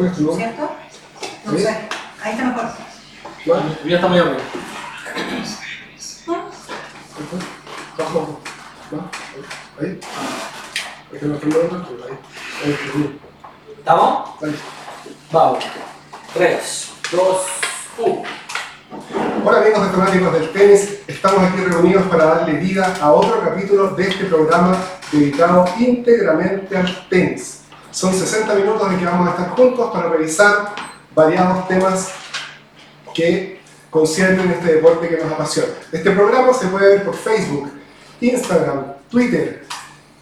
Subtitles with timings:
[0.00, 0.44] ¿Cuál es tu nombre?
[0.46, 0.70] ¿cierto?
[1.44, 1.58] No ¿Sí?
[1.58, 1.76] sé,
[2.22, 2.64] ahí está mejor.
[3.44, 3.78] ¿Cuál?
[3.84, 4.36] Ya está muy arriba.
[7.98, 8.40] Bajo.
[8.94, 9.10] ¿Va?
[9.78, 10.00] Ahí.
[11.12, 12.18] Ahí no estoy viendo, pero ahí.
[12.64, 13.20] Ahí.
[13.76, 14.42] ¿Estamos?
[14.42, 14.58] Ahí.
[15.32, 15.64] Vamos.
[16.32, 17.36] 3, 2,
[17.98, 18.22] 1.
[19.44, 23.88] Hola amigos de fanáticos del tenis, estamos aquí reunidos para darle vida a otro capítulo
[23.90, 24.78] de este programa
[25.12, 27.59] dedicado íntegramente al tenis.
[27.90, 30.74] Son 60 minutos de que vamos a estar juntos para revisar
[31.14, 32.12] variados temas
[33.12, 35.72] que conciernen este deporte que nos apasiona.
[35.90, 37.70] Este programa se puede ver por Facebook,
[38.20, 39.66] Instagram, Twitter,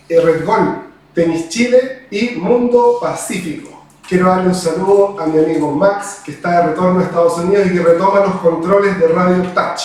[0.09, 0.83] eh, Red Gol,
[1.15, 3.85] Tenis Chile y Mundo Pacífico.
[4.09, 7.67] Quiero darle un saludo a mi amigo Max, que está de retorno a Estados Unidos
[7.67, 9.83] y que retoma los controles de Radio Touch.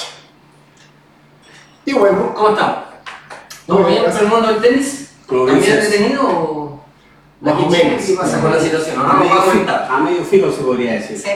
[1.85, 2.77] Y bueno, ¿Cómo estamos?
[3.67, 5.11] ¿Todo bien, con el mundo del tenis?
[5.27, 6.62] Todo bien, ¿También detenido o...?
[7.43, 8.03] Más o menos.
[8.03, 8.95] ¿Qué pasa con la situación?
[8.97, 9.87] No, a, no, a filo, comentar.
[9.91, 11.17] a medio filo se podría decir.
[11.19, 11.29] Sí,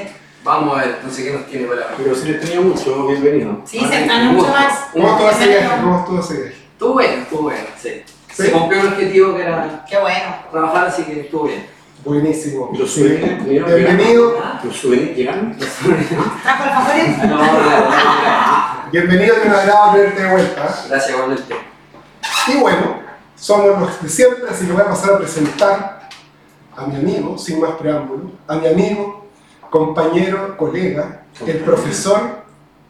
[0.44, 3.61] Vamos a ver, entonces, ¿qué nos tiene para Pero se le tenía mucho, bienvenido.
[3.66, 4.73] sí se extraña mucho más.
[4.94, 5.67] ¿cómo estuvo ese Bienvenido.
[5.69, 5.81] viaje?
[5.83, 6.55] ¿Cómo estuvo ese viaje?
[6.72, 8.03] Estuvo bueno, estuvo bueno, sí.
[8.33, 8.44] Sí.
[8.44, 10.35] Se cumplió el objetivo que era Qué bueno.
[10.52, 11.67] trabajar, así que estuvo bien.
[12.05, 12.69] Buenísimo.
[12.73, 13.45] ¿Y los souvenirs?
[13.45, 14.38] Bienvenido.
[14.63, 15.58] ¿Los souvenirs llegaron?
[15.58, 17.17] ¿Trajo alfajores?
[17.17, 18.91] No, no, no, no, no.
[18.91, 20.61] bienvenido y un agrado tenerte de vuelta.
[20.88, 21.55] Gracias, igualmente.
[22.47, 23.00] Y bueno,
[23.35, 25.97] somos los de siempre, así que voy a pasar a presentar
[26.78, 29.25] a mi amigo, sin más preámbulo, a mi amigo,
[29.72, 32.44] compañero, colega, el profesor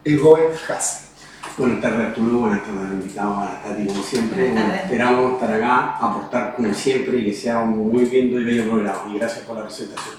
[0.04, 1.08] Egoen Hasse.
[1.56, 4.50] Buenas tardes Arturo, buenas tardes a los invitados, buenas tardes como siempre.
[4.52, 8.70] Bueno, esperamos estar acá, aportar como siempre y que sea un muy lindo y bello
[8.70, 9.04] programa.
[9.10, 10.16] Y gracias por la presentación.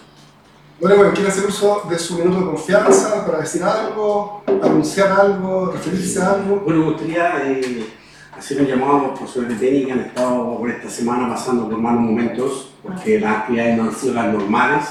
[0.81, 5.71] Bueno, bueno, quiere hacer uso de su minuto de confianza para decir algo, anunciar algo,
[5.71, 6.61] referirse a algo.
[6.65, 7.85] Bueno, me gustaría eh,
[8.35, 11.69] hacer un llamado a los profesores de tenis que han estado por esta semana pasando
[11.69, 14.85] por malos momentos, porque las actividades no han sido las normales,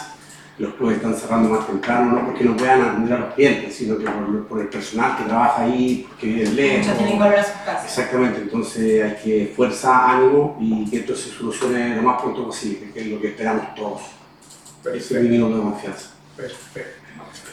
[0.58, 3.96] los clubes están cerrando más temprano, no porque no puedan atender a los clientes, sino
[3.96, 6.86] que por, por el personal que trabaja ahí, que vive lejos.
[6.86, 7.84] Muchos tienen que volver a sus casas.
[7.84, 12.90] Exactamente, entonces hay que fuerza, ánimo y que esto se solucione lo más pronto posible,
[12.92, 14.02] que es lo que esperamos todos.
[14.94, 16.10] Ese es mi minuto de confianza.
[16.36, 16.98] Perfecto.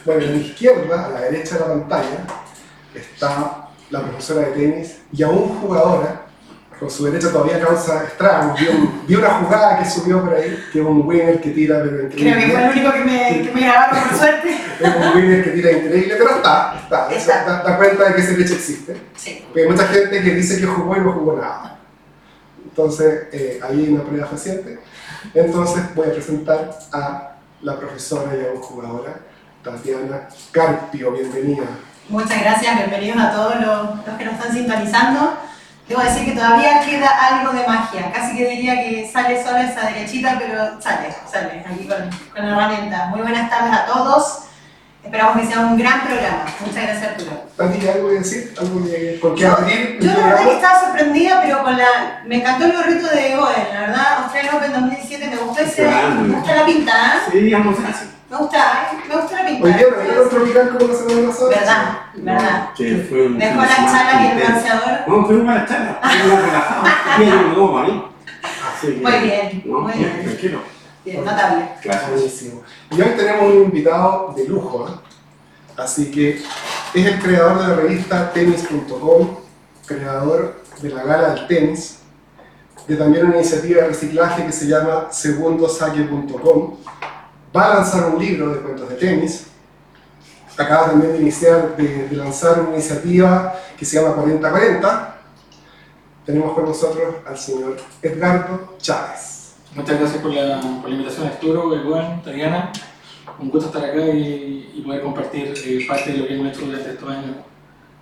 [0.04, 2.26] Bueno, a mi izquierda, a la derecha de la pantalla,
[2.94, 6.25] está la profesora de tenis y aún jugadora,
[6.78, 8.58] con su derecha todavía causa estragos.
[8.60, 11.80] Vi, un- vi una jugada que subió por ahí, que es un winner que tira,
[11.82, 12.32] pero increíble.
[12.32, 14.50] Creo que fue el único que me, que me grabaron por suerte.
[14.80, 17.08] Es un winner que tira increíble, pero está, está.
[17.10, 17.44] Está.
[17.44, 18.96] Da, da cuenta de que ese leche existe.
[19.16, 19.42] Sí.
[19.46, 21.78] Porque hay mucha gente que dice que jugó y no jugó nada.
[22.64, 24.78] Entonces, eh, ahí hay una prueba fehaciente.
[25.32, 29.14] Entonces, voy a presentar a la profesora y aún jugadora,
[29.64, 31.10] Tatiana Carpio.
[31.12, 31.64] Bienvenida.
[32.10, 35.38] Muchas gracias, bienvenidos a todos los, los que nos están sintonizando.
[35.88, 39.86] Debo decir que todavía queda algo de magia, casi que diría que sale sola esa
[39.86, 43.06] derechita, pero sale, sale, aquí con, con la herramienta.
[43.06, 44.46] Muy buenas tardes a todos,
[45.04, 46.44] esperamos que sea un gran programa.
[46.58, 47.44] Muchas gracias Arturo.
[47.56, 48.52] Tati, ¿hay ¿algo que decir?
[48.58, 49.98] ¿Algo que, con qué abrir?
[50.00, 52.22] Yo la verdad que estaba sorprendida, pero con la...
[52.26, 55.86] Me encantó el gorrito de Goen, la verdad, Australian Open 2017, me gustó ese...
[55.86, 57.30] Me gusta la pinta, ¿eh?
[57.30, 58.06] Sí, digamos así.
[58.28, 58.96] Me gusta, ¿eh?
[59.08, 59.64] me gusta la pinta.
[59.64, 61.48] Hoy día no vieron tropical como la semana pasada.
[61.48, 62.68] Verdad, verdad.
[62.76, 65.08] Que fue un Dejó las chalas y el bronceador.
[65.08, 67.18] No, fue una charla, fue una relajada.
[67.18, 68.04] Bien, no, para mí.
[68.82, 70.22] Muy bien, no, muy bien.
[70.24, 70.60] Tranquilo.
[71.04, 71.68] Bien, notable.
[71.84, 72.10] Gracias.
[72.10, 72.62] Buenísimo.
[72.90, 74.92] Y hoy tenemos un invitado de lujo, ¿eh?
[75.76, 76.42] Así que
[76.94, 79.36] es el creador de la revista tenis.com,
[79.86, 81.98] creador de la gala del tenis,
[82.88, 86.76] de también una iniciativa de reciclaje que se llama segundosaque.com.
[87.56, 89.46] Va a lanzar un libro de cuentos de tenis.
[90.58, 95.18] Acaba también de iniciar, de, lanzar una iniciativa que se llama 4040.
[96.26, 99.54] Tenemos con nosotros al señor Edgardo Chávez.
[99.74, 102.72] Muchas gracias por la, por la invitación, Arturo, Eguán, Tariana.
[103.38, 106.66] Un gusto estar acá y, y poder compartir eh, parte de lo que hemos hecho
[106.66, 107.36] durante estos años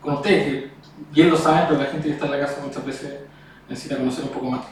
[0.01, 0.71] con ustedes, que
[1.13, 3.21] bien lo saben, pero la gente que está en la casa muchas veces
[3.69, 4.65] necesita conocer un poco más.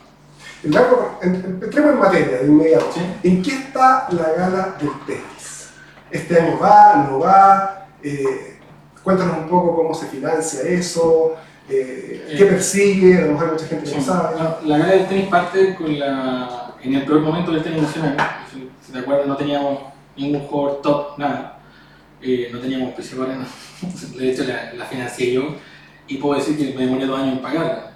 [0.65, 2.87] Entremos en materia de inmediato.
[2.95, 3.01] ¿Sí?
[3.29, 5.71] ¿En qué está la gala del tenis?
[6.11, 7.09] ¿Este año va?
[7.11, 7.87] ¿No va?
[8.03, 8.59] Eh,
[9.03, 11.35] cuéntanos un poco cómo se financia eso,
[11.69, 13.97] eh, qué Eh, persigue, a lo mejor mucha gente Sí.
[13.97, 14.35] no sabe.
[14.37, 18.17] Bueno, la gala del tenis parte con la, en el peor momento del tenis nacional.
[18.53, 19.81] Si, si te acuerdas, no teníamos
[20.17, 21.59] ningún jugador top, nada.
[22.21, 23.47] Eh, no teníamos principales, no.
[24.19, 25.57] de hecho la, la financié yo
[26.07, 27.93] y puedo decir que me demoré dos años en pagarla.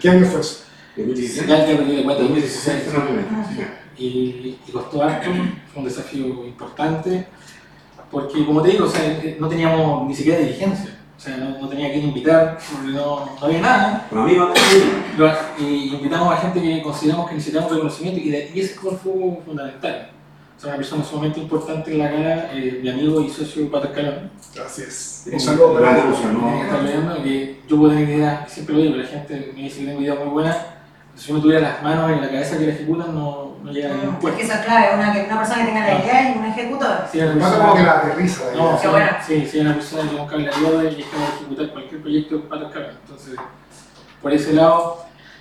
[0.00, 0.64] ¿Qué año fue eso?
[1.06, 1.46] 2016.
[1.48, 2.76] ya te perdí de cuenta, 2016.
[2.76, 3.48] 2016 fue la primera.
[3.96, 4.02] sí.
[4.02, 5.30] y, y costó harto,
[5.72, 7.26] fue un desafío importante,
[8.10, 11.58] porque como te digo, o sea, eh, no teníamos ni siquiera diligencia, o sea, no,
[11.58, 14.50] no tenía quien invitar, porque no, no había nada, Con amigos,
[15.18, 18.92] Lo- y invitamos a gente que consideramos que necesitamos reconocimiento y, de- y ese fue
[18.92, 19.12] fue
[19.44, 20.10] fundamental.
[20.56, 23.86] O es una persona sumamente importante en la cara, eh, mi amigo y socio Pato
[23.88, 24.30] Escalón.
[24.66, 25.22] Así es.
[25.24, 29.52] Sí, Un saludo para que que yo puedo tener ideas, siempre lo digo, la gente
[29.56, 30.56] me dice que tengo ideas muy buenas,
[31.14, 33.90] si yo no tuviera las manos y la cabeza que la ejecutan, no, no llega
[33.90, 36.34] a ningún Es que eso es clave, una, que- una persona que tenga la idea
[36.34, 36.96] y un ejecutor.
[37.12, 38.44] Sí, una persona- como que la aterriza.
[38.52, 39.06] la No, sí, bueno.
[39.26, 42.40] sí, sí, una persona que nunca la ayuda y es capaz de ejecutar cualquier proyecto
[42.48, 42.94] para los cabros.
[43.04, 43.34] Entonces,
[44.22, 44.98] por ese lado,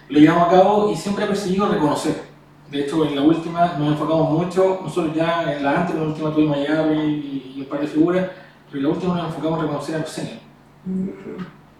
[0.10, 2.30] lo llevamos a cabo y siempre he perseguido reconocer.
[2.69, 6.07] De hecho, en la última nos enfocamos mucho, nosotros ya en la antes, en la
[6.07, 8.27] última tuvimos a y, y un par de figuras,
[8.68, 10.39] pero en la última nos enfocamos en reconocer a los seniors.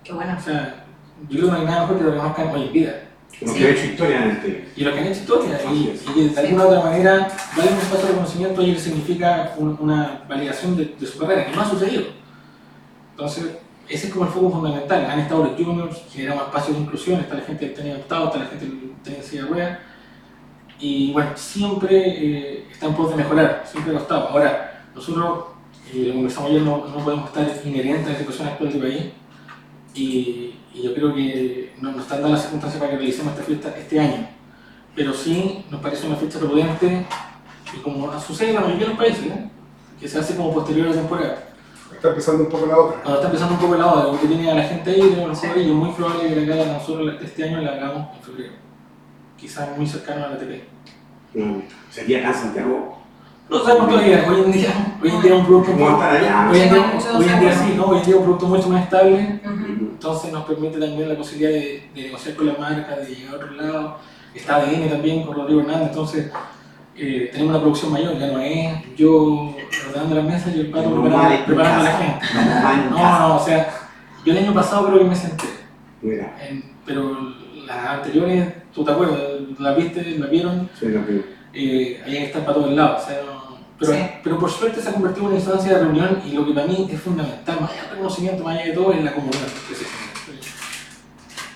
[0.04, 0.36] Qué bueno.
[0.38, 0.86] O sea,
[1.28, 3.09] yo creo que no hay nada mejor que lo reconozcan hoy en día.
[3.42, 3.60] Lo Sí.
[3.60, 4.68] que ha hecho historia en el.
[4.76, 5.76] Y los que han hecho historia, y,
[6.10, 7.12] y que de alguna u otra manera
[7.56, 11.46] darle un espacio de reconocimiento a ellos significa un- una validación de, de su carrera,
[11.46, 12.04] que no ha sucedido.
[13.12, 13.46] Entonces,
[13.88, 15.06] ese es como el foco fundamental.
[15.06, 18.40] Han estado los juniors, generamos espacios de inclusión, está la gente del tenis adoptado, está
[18.40, 18.66] la gente
[19.04, 19.80] tenis en silla de ruedas.
[20.82, 24.30] Y bueno, siempre eh, está en pos de mejorar, siempre ha costado.
[24.30, 25.46] Ahora, nosotros,
[25.94, 29.04] eh, lo conversamos ayer, no, no podemos estar inherentes a la situación actual del país.
[29.96, 33.44] Y, y yo creo que no nos están dando las circunstancias para que realicemos esta
[33.46, 34.28] fiesta este año.
[34.96, 37.06] Pero sí nos parece una fecha prudente
[37.74, 39.50] y como sucede en la mayoría de los países, ¿eh?
[40.00, 41.44] que se hace como posterior a la temporada.
[41.94, 43.02] Está empezando un poco la otra.
[43.02, 45.02] Cuando está empezando un poco el lado de lo que tiene a la gente ahí,
[45.02, 48.16] tenemos los jugadores, y es muy probable que la cara nosotros este año la hagamos
[48.18, 48.54] en febrero.
[49.38, 50.64] Quizás muy cercano a la TP.
[51.34, 52.98] No, Sería acá en Santiago.
[53.50, 56.16] No sabemos todavía, hoy en día, hoy en día es un producto ¿Cómo muy- estar
[56.16, 56.50] allá?
[56.52, 57.62] Hoy en día, Muchos hoy en día años.
[57.66, 57.86] sí, ¿no?
[57.86, 59.42] Hoy en día es un producto mucho más estable.
[60.00, 63.36] Entonces nos permite también la posibilidad de, de negociar con la marca, de llegar a
[63.36, 63.98] otro lado.
[64.34, 66.32] Está ADN también con Rodrigo Hernández, entonces
[66.96, 69.54] eh, tenemos una producción mayor, ya no es yo
[69.90, 72.26] ordenando las mesas y el pato preparando, preparando a la gente.
[72.92, 73.74] No, no, o sea,
[74.26, 75.46] yo el año pasado creo que me senté,
[76.02, 77.34] Mira, en- pero
[77.66, 79.20] las anteriores, tú te acuerdas,
[79.60, 81.24] las viste, las vieron, soy lo que.
[81.54, 83.04] eh, ahí está para todos lados.
[83.04, 83.39] O sea, no-
[83.80, 84.00] pero, Sí.
[84.24, 86.68] pero por suerte se ha convertido en una instancia de reunión y lo que para
[86.68, 89.76] mí es fundamental, más allá del reconocimiento, más allá de todo, es la comunidad que
[89.76, 90.10] se genera.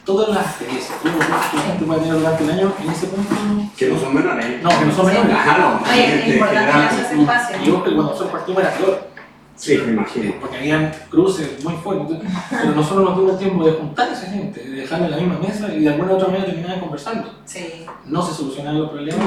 [0.06, 3.34] Todas las experiencias, que la gente puede tener durante el año, en ese punto,
[3.78, 4.62] Que no son menores.
[4.62, 5.14] no, que no son Sí.
[5.18, 5.44] menores.
[5.44, 7.58] Claro, Oye, es importante ese espacio.
[7.62, 9.08] Y yo que cuando nosotros partimos era peor,
[9.56, 10.34] Sí, me imagino.
[10.42, 12.18] porque habían cruces muy fuertes,
[12.50, 15.18] pero nosotros nos dimos el tiempo de juntar a esa gente, de dejarla en la
[15.18, 17.34] misma mesa y de alguna u otra manera terminaban conversando.
[17.46, 17.86] Sí.
[18.06, 19.26] no se solucionaban los problemas,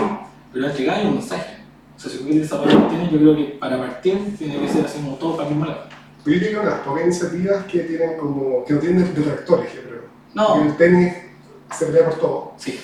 [0.52, 1.56] pero al llegar hay un mensaje.
[1.96, 4.84] O sea, si tú quieres desarrollar lo yo creo que para partir tiene que ser
[4.84, 5.84] así como todo para el mismo lado.
[6.24, 10.02] Yo diría que unas pocas iniciativas que tienen como, que no tienen detractores, yo creo.
[10.34, 11.14] No, Porque el tenis
[11.76, 12.52] se pelea por todo.
[12.58, 12.78] sí,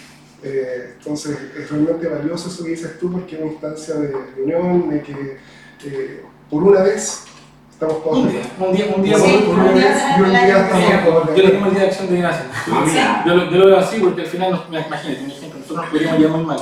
[0.44, 4.42] Eh, entonces es realmente valioso eso que dices tú porque es una instancia de, de
[4.42, 5.36] unión, de que
[5.84, 7.24] eh, por una vez
[7.70, 10.02] estamos todos un día, un día, un día, Por- Sí, por un una día vez
[10.18, 11.50] y un día estamos todos yo acuerdo.
[11.52, 12.46] dimos el día de acción de gracias.
[12.72, 15.76] Ah, Yo, lo- yo lo veo así porque al final, nos- imagínate, un ejemplo, nosotros
[15.76, 16.60] nos podríamos llevar muy mal,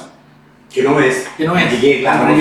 [0.72, 1.28] que no es.
[1.36, 1.74] que no es.
[1.80, 2.34] Que claro,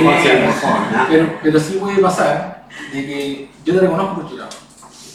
[0.54, 1.06] favor, ¿no?
[1.10, 4.50] pero, pero sí puede pasar de que yo te reconozco por tu lado,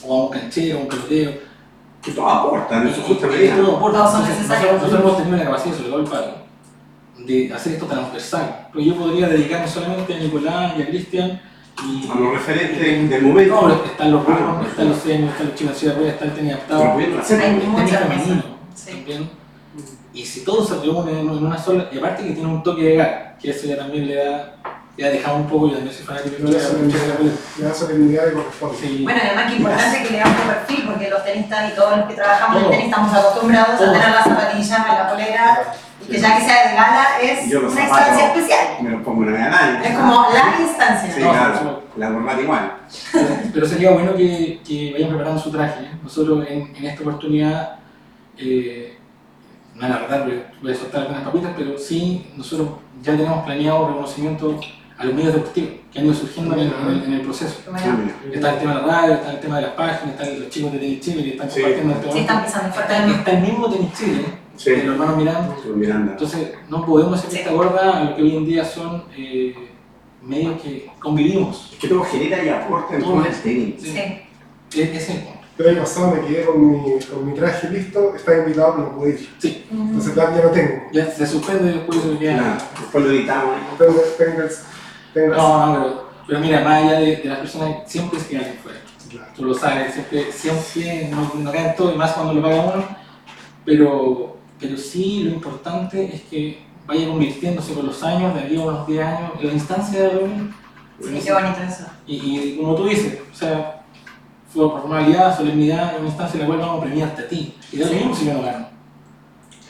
[0.04, 1.32] o a un canchero, a un pelotero,
[2.02, 3.48] Que todos aportan, eso justamente.
[3.48, 3.98] todo aporta.
[3.98, 4.72] Todos necesarios.
[4.74, 6.30] Nosotros, hemos tenido la capacidad, sobre todo el padre,
[7.18, 8.68] de hacer esto transversal.
[8.72, 11.40] Pero yo podría dedicarme solamente a Nicolás y a Cristian
[11.82, 12.08] y...
[12.10, 13.68] A los referentes del momento.
[13.68, 16.56] No, están los rubros, están los seniors, están los chicos de Ciudad está el tenis
[16.68, 19.43] Pero adaptado, Hay muchas también.
[20.14, 22.96] Y si todos se reúnen en una sola, y aparte que tiene un toque de
[22.96, 24.54] gala, que eso ya también le da,
[24.96, 27.18] ya dejado un poco, yo también soy fanático da de la
[27.58, 28.76] le da solemnidad que corresponde.
[28.78, 29.00] Sí.
[29.02, 32.06] Bueno, además que importante que le damos un perfil, porque los tenistas y todos los
[32.06, 36.20] que trabajamos en tenis estamos acostumbrados a tener las zapatillas, a la polera, y que
[36.20, 38.66] ya que sea de gala es una zapatos instancia especial.
[38.82, 39.84] Me los pongo una al año.
[39.84, 41.12] Es como la instancia.
[41.12, 41.60] Sí, No, claro.
[41.64, 41.84] no.
[41.96, 42.72] La corbata igual.
[43.52, 45.90] Pero sería bueno que, que vayan preparando su traje.
[46.02, 47.76] Nosotros en, en esta oportunidad,
[48.36, 48.98] eh,
[49.74, 50.26] no la verdad,
[50.62, 52.68] voy a soltar algunas papitas, pero sí, nosotros
[53.02, 54.60] ya tenemos planeado reconocimiento
[54.96, 57.56] a los medios deportivos que han ido surgiendo en el, en el- en el proceso.
[57.76, 58.30] Sí.
[58.32, 60.72] Está el tema de la radio, está el tema de las páginas, están los chicos
[60.72, 61.60] de Tenis Chile que están Sí.
[61.60, 62.12] compartiendo el tema.
[62.12, 64.24] sí Está, el está el mismo Tenis Chile,
[64.56, 64.70] Sí.
[64.70, 65.16] de los hermanos
[65.74, 66.12] Miranda.
[66.12, 67.38] Entonces, no podemos hacer Sí.
[67.38, 69.54] esta gorda a lo que hoy en día son eh,
[70.22, 71.70] medios que convivimos.
[71.72, 73.24] Es que todo genera y aporta en Todo.
[73.24, 73.74] el tenis.
[73.78, 73.90] Sí.
[74.70, 74.80] Sí.
[74.80, 75.10] Es, es
[75.58, 78.88] el- El año pasado me quedé con mi, con mi traje listo, estaba invitado pero
[78.90, 79.30] no pude ir.
[79.38, 80.74] Sí, Entonces ya, ya no tengo.
[80.92, 82.36] ya se suspende y después se queda.
[82.38, 83.56] Claro, Después lo editamos.
[83.56, 83.60] ¿eh?
[83.78, 84.48] Tengo, tengo,
[85.14, 88.40] tengo No, no, pero, pero mira, más allá de, de las personas, siempre se queda
[88.40, 88.78] alguien fuera.
[89.10, 89.26] Claro.
[89.36, 92.84] Tú lo sabes, siempre, siempre no, no quedan todo y más cuando lo paga uno.
[93.64, 98.60] Pero, pero sí, lo importante es que vaya convirtiéndose con los años, de aquí a
[98.60, 100.54] unos 10 años, la instancia de reunión.
[101.00, 101.84] Sí, qué bonito eso.
[102.06, 103.83] Y, y como tú dices, o sea,
[104.54, 107.54] fue formalidad, solemnidad, una instancia en la cual vamos a premiarte a ti.
[107.72, 108.68] Y da lo mismo si yo no gano.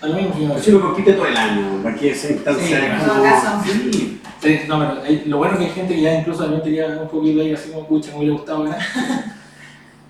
[0.01, 0.79] Da lo mismo si no Si gano.
[0.79, 3.63] uno compite todo el año, aquí esa instancia Sí, es en todo caso.
[3.65, 6.63] Sí, Sí, No, pero hay- lo bueno es que hay gente que ya incluso también
[6.63, 8.79] tenía un poquito ahí así como pucha, me hubiera gustado ganar.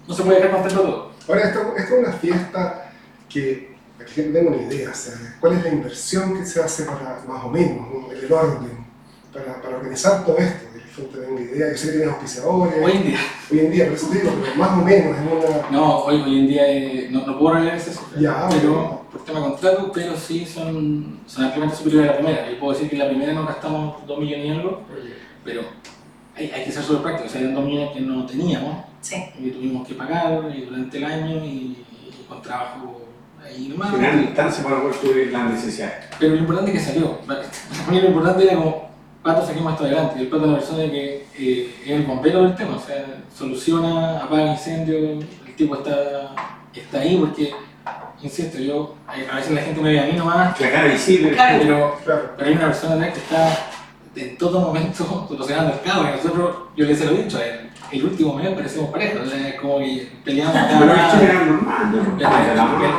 [0.07, 1.11] No se puede dejar contento todo.
[1.29, 2.91] Ahora, esto, esto es una fiesta
[3.29, 6.83] que, para que tenga una idea, o sea, cuál es la inversión que se hace
[6.83, 8.13] para, más o menos, ¿no?
[8.13, 8.85] el orden,
[9.33, 10.64] para, para organizar todo esto,
[11.03, 11.71] tenga una idea.
[11.73, 13.19] Yo sé que tienen auspiciadores Hoy en día,
[13.51, 15.71] hoy en día, por eso te digo, pero más o menos en una.
[15.71, 19.03] no, hoy, hoy en día eh, no, no puedo revelar esa cifra, Ya, pero bueno.
[19.11, 22.51] por tema de contrato, pero sí son, son ampliamente superiores a la primera.
[22.51, 24.83] Yo puedo decir que en la primera nos gastamos 2 millones y algo,
[25.45, 25.63] pero
[26.37, 28.85] hay, hay que ser súper práctico, o sea, eran 2 millones que no teníamos.
[29.01, 29.17] Sí.
[29.39, 31.77] y tuvimos que pagar y durante el año y,
[32.09, 33.03] y con trabajo
[33.45, 33.91] ahí nomás.
[33.91, 36.07] Al final, instancia para poder cubrir las necesidades.
[36.19, 37.19] Pero lo importante es que salió.
[37.91, 38.89] Lo importante era como,
[39.25, 40.17] Pato, saquemos esto adelante.
[40.19, 43.07] Y el Pato es una persona que eh, es el bombero del tema, o sea,
[43.37, 46.35] soluciona, apaga incendios, el tipo está,
[46.75, 47.55] está ahí porque,
[48.23, 51.33] insisto, yo, a veces la gente me ve a mí nomás, La cara visible.
[51.33, 51.59] Claro.
[51.63, 52.31] pero, Claro.
[52.37, 53.59] pero hay una persona atrás que está
[54.17, 57.71] en todo momento solucionando el caos y nosotros, yo les he lo dicho a él,
[57.93, 61.17] el último mes parecemos pareja, o sea, es como que peleamos cada Pero rato.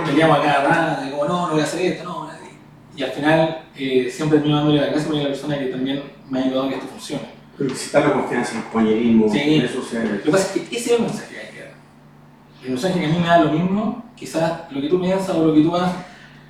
[0.06, 2.15] Peleamos a cada rato, como no, no voy a hacer esto, no.
[2.96, 6.04] Y al final eh, siempre termino dándole la clase porque es la persona que también
[6.30, 7.24] me ha ayudado a que esto funcione.
[7.58, 9.56] Pero necesitar la confianza, el compañerismo, Sí.
[9.64, 10.04] eso se...
[10.04, 11.72] Lo que pasa es que ese es el mensaje que hay que dar.
[12.64, 15.46] El mensaje que a mí me da lo mismo, quizás lo que tú piensas o
[15.48, 15.96] lo que tú haces,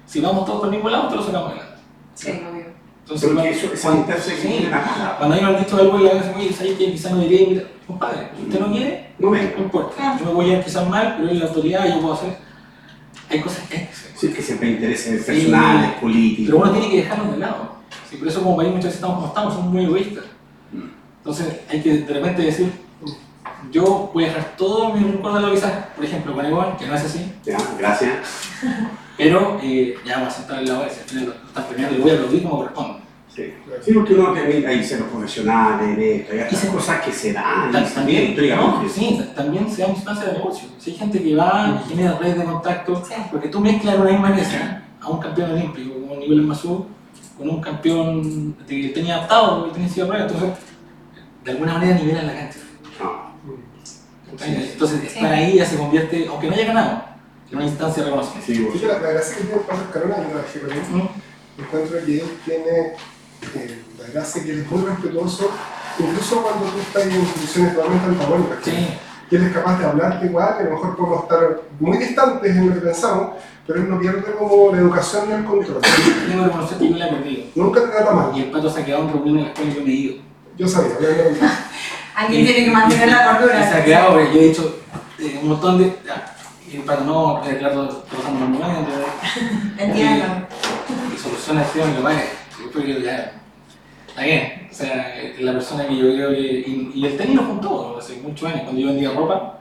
[0.05, 1.75] si vamos todos por el mismo lado, te lo sacamos adelante.
[2.15, 2.65] Sí, obvio.
[3.01, 4.67] Entonces, Porque cuando- eso, esa cuando- sí,
[5.19, 7.67] cuando me han dicho algo en la casa, oye, ¿sabes que quizás no invitar?
[7.85, 9.53] Compadre, usted no quiere, No no venga.
[9.59, 10.17] importa.
[10.19, 12.44] Yo me voy a empezar mal, pero es la autoridad y yo puedo hacer.
[13.29, 13.89] Hay cosas que.
[14.15, 16.45] Sí, que siempre intereses personales, políticos.
[16.45, 17.75] Pero uno tiene que dejarlos de lado.
[18.09, 20.25] Sí, por eso como país muchas veces estamos como estamos, somos muy egoístas.
[21.17, 22.71] Entonces hay que de repente decir,
[23.71, 26.85] yo voy a dejar todo mi recuerdo de la visa, por ejemplo, con Egon, que
[26.85, 28.13] no es así, Ya, gracias.
[29.17, 32.11] pero eh, ya vamos a sentar en la al final lo están premiando y voy
[32.11, 33.04] a aplaudir como corresponde.
[33.35, 33.53] Sí.
[33.83, 37.69] Sí, porque uno también hay ceros profesionales, de esto, hay otras cosas que se dan,
[37.71, 38.89] Ta- y también, También, no, históricamente.
[38.93, 40.69] sí, también se da instancia de negocio.
[40.79, 43.13] Si hay gente que va y genera redes de contacto, Sí.
[43.31, 46.85] porque tú mezclas una misma mesa a un campeón olímpico como Nicolás Mazú
[47.37, 50.49] con un campeón que tenía adaptado, porque tenía sido prueba, entonces
[51.43, 52.59] de alguna manera nivelan la cancha.
[53.01, 53.35] No.
[54.45, 57.03] Entonces estar ahí ya se convierte, aunque no haya ganado,
[57.51, 58.41] en una instancia reconocida.
[58.45, 60.29] Sí, que la, gracia que tiene Escalona, yo
[60.61, 61.09] con
[61.65, 62.93] encuentro que él tiene
[63.55, 65.51] eh, la gracia que él es muy respetuoso,
[65.99, 68.57] incluso cuando tú estás en instituciones totalmente antagónicas.
[68.63, 68.87] que- Sí,
[69.29, 72.67] que él es capaz de hablarte igual, a lo mejor podemos estar muy distantes en
[72.69, 73.29] lo que pensamos,
[73.65, 75.81] pero él no pierde como la educación ni el control.
[75.81, 77.43] tengo que reconocer que yo la he perdido.
[77.55, 78.31] Nunca te trata mal.
[78.37, 79.93] Y el pato se ha quedado en reunión en la escuela y yo me he
[79.93, 80.15] ido.
[80.57, 81.49] Yo sabía, con-
[82.15, 83.69] Alguien tiene que mantener la cordura.
[83.69, 84.75] se ha quedado, porque yo he dicho
[85.19, 85.97] eh, un montón de.
[86.05, 86.35] ya,
[86.71, 88.91] Y el pato no, eh, claro, trabajando en momento.
[89.77, 90.25] Entiendo.
[91.13, 91.85] y soluciones que lo
[92.75, 93.31] Yo creo que ya.
[94.07, 94.67] Está bien.
[94.71, 96.39] O sea, la persona que yo creo que.
[96.41, 99.51] Y, y el tenis nos juntó hace muchos años, cuando yo vendía ropa.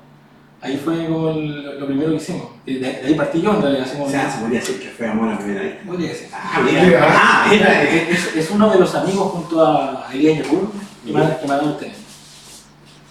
[0.61, 2.47] Ahí fue como el- lo primero que hicimos.
[2.65, 3.87] De, de ahí partí yo en realidad.
[4.01, 5.83] O sea, se podría decir que fue amor a primera vista.
[5.87, 6.29] podría decir.
[6.33, 10.71] Ah, mira, ah, mira, Es, es uno de los amigos junto a Elías Yapur
[11.05, 11.97] que me ha que me ha dado el tenis.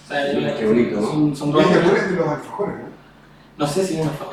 [0.04, 1.06] O sea, yo- Mira, qué bonito, ¿no?
[1.06, 1.80] Son, son dos de
[2.16, 2.84] los alfajores, ¿no?
[3.56, 4.28] No sé si es mejor.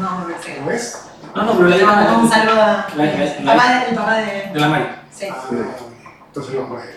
[0.00, 0.60] No, no sé.
[0.64, 1.02] ¿No es?
[1.36, 4.50] No, no, pero Le mandamos un saludo a papá de- el papá de.
[4.52, 4.84] de la Mari.
[5.16, 5.26] Sí.
[5.30, 5.44] Ah,
[6.28, 6.96] entonces no, no es él.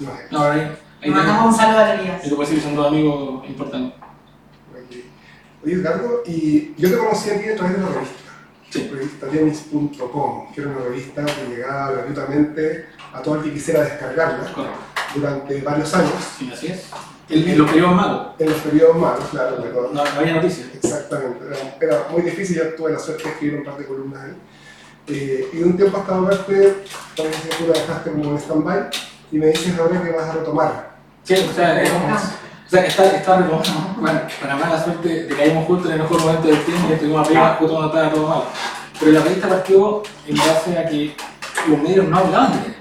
[0.00, 0.26] No es él.
[0.30, 0.78] No, ahí.
[1.10, 2.22] Mandamos un saludo a Elías.
[2.22, 3.92] Yo te puedo decir que son dos amigos importantes.
[4.72, 4.96] Ok.
[5.64, 8.16] Oye, Edgardo, y yo te conocí a ti a través de la revista.
[8.70, 8.88] Sí.
[8.90, 9.36] Revista que
[10.60, 14.78] era una revista que llegaba gratuitamente a todo el que quisiera descargarla Correcto.
[15.14, 16.88] durante varios años, Sí, así es.
[17.28, 18.26] En, en los periodos malos.
[18.38, 20.68] en los periodos malos, claro, pero No, no había noticias.
[20.74, 24.22] Exactamente, era, era muy difícil, yo tuve la suerte de escribir un par de columnas
[24.24, 24.36] ahí.
[25.08, 26.74] Eh, y de un tiempo hasta parte,
[27.16, 28.90] también tú la dejaste como en stand-by
[29.32, 30.90] y me dices ahora que vas a retomar.
[31.24, 33.96] Sí, o sea, es- o sea está, está retomando.
[33.98, 36.92] Bueno, para mala suerte de que caímos justo en el mejor momento del tiempo y
[36.92, 38.42] estuvimos arriba justo cuando estaba todo mal.
[39.00, 41.14] Pero la revista partió en base a que
[41.68, 42.74] los medios no hablaban de él.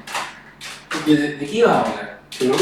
[0.92, 2.20] Porque ¿De, de qué iba a hablar?
[2.30, 2.58] que mira.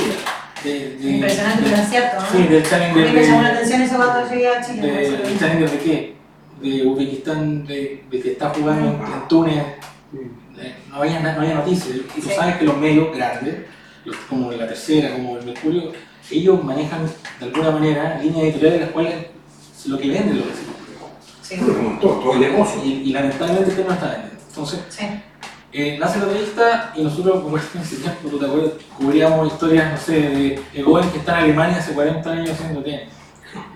[0.64, 2.28] De, de, Impresionante, pero es cierto, ¿no?
[2.32, 4.82] Sí, del A Challenger mí me llamó la de, atención eso cuando llegué a Chile.
[4.82, 5.16] de, por eso.
[5.28, 6.16] ¿El Challenger de qué?
[6.62, 9.64] De Uzbekistán, de, de que está jugando en, en Túnez.
[10.58, 11.96] Eh, no había, no había noticias.
[11.96, 12.36] Y tú Sí.
[12.36, 13.60] sabes que los medios grandes,
[14.06, 15.92] los- como la tercera, como el Mercurio,
[16.32, 17.06] ellos manejan
[17.40, 19.14] de alguna manera líneas editoriales en las cuales
[19.86, 21.56] lo que venden lo que se.
[21.56, 22.82] Sí, Bueno, como todo, todo el negocio.
[22.84, 24.40] Y, y lamentablemente usted no está vendiendo.
[24.50, 25.06] Entonces, sí.
[25.72, 27.58] eh, nace la revista y nosotros, como
[28.22, 32.50] tiempo, acuerdas, cubríamos historias, no sé, de Egoen que está en Alemania hace 40 años
[32.52, 33.08] haciendo tenis.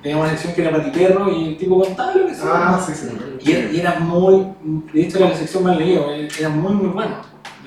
[0.01, 2.45] Teníamos una sección que era Pati Perro y el tipo contaba lo que sea.
[2.53, 3.07] Ah, sí, sí.
[3.41, 4.47] Y era, y era muy,
[4.93, 6.01] de hecho era la sección más leída,
[6.39, 7.15] era muy muy bueno,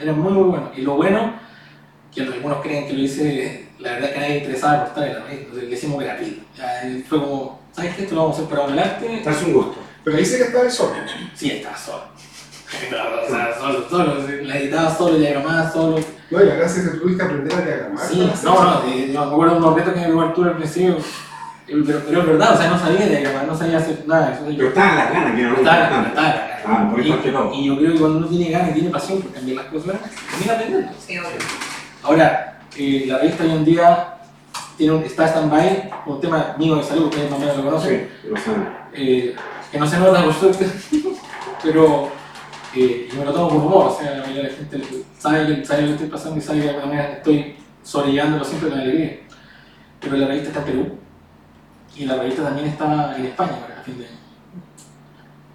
[0.01, 0.71] era muy muy bueno.
[0.77, 1.35] Y lo bueno,
[2.15, 5.15] que algunos creen que lo hice, la verdad es que nadie interesaba por estar en
[5.15, 8.03] la revista, entonces le hicimos eh, fue como, ¿sabes qué?
[8.03, 9.23] Esto lo vamos a hacer para adelante.
[9.25, 9.77] Es un gusto.
[10.05, 10.95] Pero dice que estaba solo.
[11.35, 12.05] Sí, estaba solo.
[13.27, 15.99] o sea, solo, solo, la editaba solo, diagramaba solo.
[16.31, 18.07] No, y es que tuviste que aprender a diagramar.
[18.07, 20.57] Sí, para no, no, yo me acuerdo de unos retos que me dio Arturo al
[20.57, 20.97] principio,
[21.67, 24.33] pero, pero es verdad, o sea, no sabía diagramar, no sabía hacer nada.
[24.35, 26.09] Eso, Pero estaban las ganas, que era lo Estaba, importante.
[26.09, 26.53] estaba la gana.
[26.67, 28.91] Ah, por eso que y, y yo creo que cuando uno tiene ganas y tiene
[28.91, 29.95] pasión por cambiar las cosas,
[30.31, 30.93] termina aprendiendo.
[31.05, 31.29] Sí, obvio.
[32.03, 34.15] Ahora, eh, la revista hoy en día
[34.77, 37.65] tiene un, está stand-by por un tema mío de salud, ustedes más o menos lo
[37.65, 38.69] conocen, Sí, lo saben.
[38.95, 39.35] eh,
[39.73, 40.67] que no se nota por suerte,
[41.63, 42.11] pero
[42.75, 44.81] eh, yo me lo tomo por humor, o sea, ya la gente
[45.19, 48.45] sabe, que- sabe lo que estoy pasando y sabe que de alguna manera estoy sobrellevándolo
[48.45, 49.19] siempre con alegría.
[50.01, 50.99] Pero la revista está en Perú
[51.99, 54.17] y la revista también está en España ahora, a fin de año.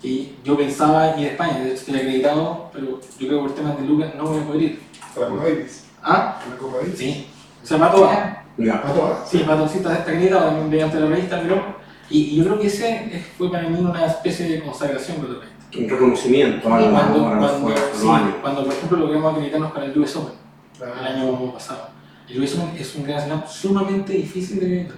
[0.03, 3.55] Y yo pensaba ir a España, de hecho estoy acreditado, pero yo creo que por
[3.55, 4.79] temas de Lucas no voy a poder ir.
[5.13, 5.85] Para la Copa Davis.
[6.01, 6.37] ¿Ah?
[6.39, 6.97] Para la Copa Davis.
[6.97, 7.27] Sí.
[7.63, 8.43] O sea, Pato va.
[8.57, 8.75] Ya.
[8.75, 9.29] ¿A todas?
[9.29, 11.81] Sí, Patoncita está acreditado también mediante la revista, pero.
[12.09, 15.33] Y, y yo creo que ese es- fue para mí una especie de consagración con
[15.33, 15.77] la revista.
[15.77, 18.07] Un reconocimiento a Sí, la Cuando, cuando, sí,
[18.41, 20.33] cuando, por ejemplo, logramos acreditarnos para el US Open
[20.81, 21.89] el Ah, año pasado.
[22.27, 24.97] El US Open es un gran slam sumamente difícil de acreditar.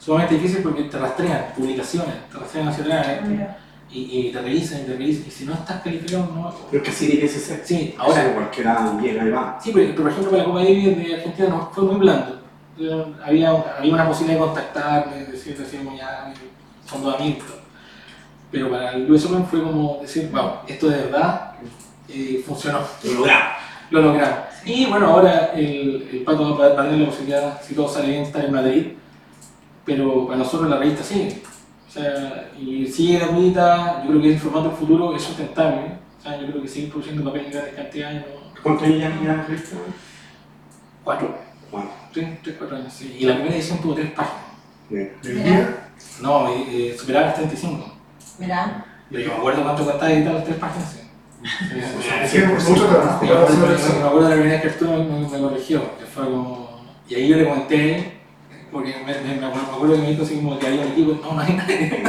[0.00, 3.58] Sumamente difícil porque te rastrean publicaciones, te rastrean Ah, Mira.
[3.92, 5.24] y, y te revisan y te revisan.
[5.28, 6.54] Y si no estás calificado, no.
[6.70, 7.62] Pero es que así tiene que ser.
[7.64, 8.34] Sí, Ahora ahora.
[8.34, 9.58] cualquiera llega y va.
[9.62, 12.40] Sí, pero, pero, por ejemplo, para la Copa Davis de Argentina no, fue muy blando.
[13.22, 16.32] Había, había una posibilidad de contactarme, de decir, decíamos ya,
[16.88, 17.44] son dos amigos.
[18.50, 21.52] Pero para el US Open fue como decir, wow, esto de verdad
[22.08, 23.52] eh, funcionó, Lo logramos.
[23.90, 24.38] lo logramos.
[24.64, 28.22] Y bueno, ahora el, el Pato va a tener la posibilidad, si todo sale bien,
[28.22, 28.86] estar en Madrid.
[29.96, 31.42] Pero para nosotros la revista sigue.
[31.88, 35.92] O sea, y sigue gratuita, yo creo que el formato del futuro es sustentable.
[36.18, 39.08] O sea, yo creo que seguir produciendo papel en grandes cantidades, no, ¿Cuántos años ya
[39.32, 39.76] la revista?
[41.02, 41.34] cuatro.
[41.72, 43.16] Bueno, Tres, tres, cuatro años, sí.
[43.18, 44.44] Y la primera edición tuvo tres páginas.
[44.88, 45.12] bien.
[45.22, 45.76] ¿De día?
[46.20, 47.92] No, eh, superaba las 35.
[48.38, 48.84] Mira.
[49.10, 50.90] Pero yo me acuerdo cuánto costaba editar las tres páginas.
[50.92, 51.00] Sí.
[51.42, 52.38] Sí, sí, sí.
[52.38, 53.24] Sí, mucho trabajo.
[53.24, 53.40] Yo me
[54.06, 56.80] acuerdo- de la primera vez que Arturo me, me corrigió, que fue como...
[57.08, 58.19] Y ahí yo le comenté,
[58.72, 61.34] porque me, me, me acuerdo, que me dijo así como que había un equipo, no,
[61.34, 62.02] no hay nadie.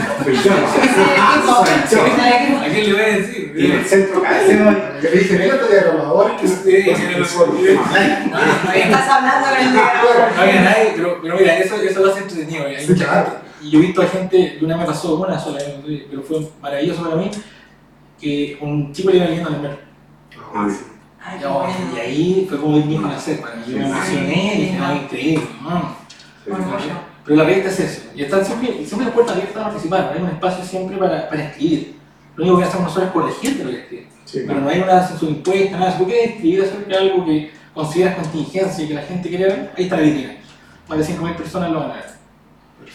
[2.61, 3.53] ¿A quién le voy a Y en decir?
[3.55, 4.75] el centro cabecero.
[5.01, 5.77] Que le dije, mira, te
[8.79, 10.31] Estás hablando con el diagrama.
[10.35, 12.65] No había nadie, pero, mira, eso, lo hace entretenido.
[13.61, 16.39] Y yo he visto a gente, una vez me pasó una sola, vez, pero fue
[16.61, 17.29] maravilloso para mí,
[18.19, 19.79] que un chico le iba leyendo al.
[21.23, 21.73] Ah, bueno.
[21.95, 23.63] Y ahí fue como el mismo nacer para mí.
[23.67, 26.00] Yo me emocioné y dije, no, increíble, ¿no?
[26.45, 26.51] Sí.
[27.25, 28.01] Pero la revista es eso.
[28.15, 30.13] Y están siempre, siempre las puertas abiertas a participar.
[30.15, 31.95] Hay un espacio siempre para, para escribir.
[32.35, 34.07] Lo único que hacemos nosotros es corregir de lo que escribe.
[34.25, 35.91] Sí, Pero no hay una censura impuesta, nada.
[35.91, 39.45] Si tú quieres escribir acerca de algo que consideras contingencia y que la gente quiere
[39.45, 40.35] ver, ahí está la vitrina.
[40.87, 42.20] Más de 5.000 personas lo van a ver.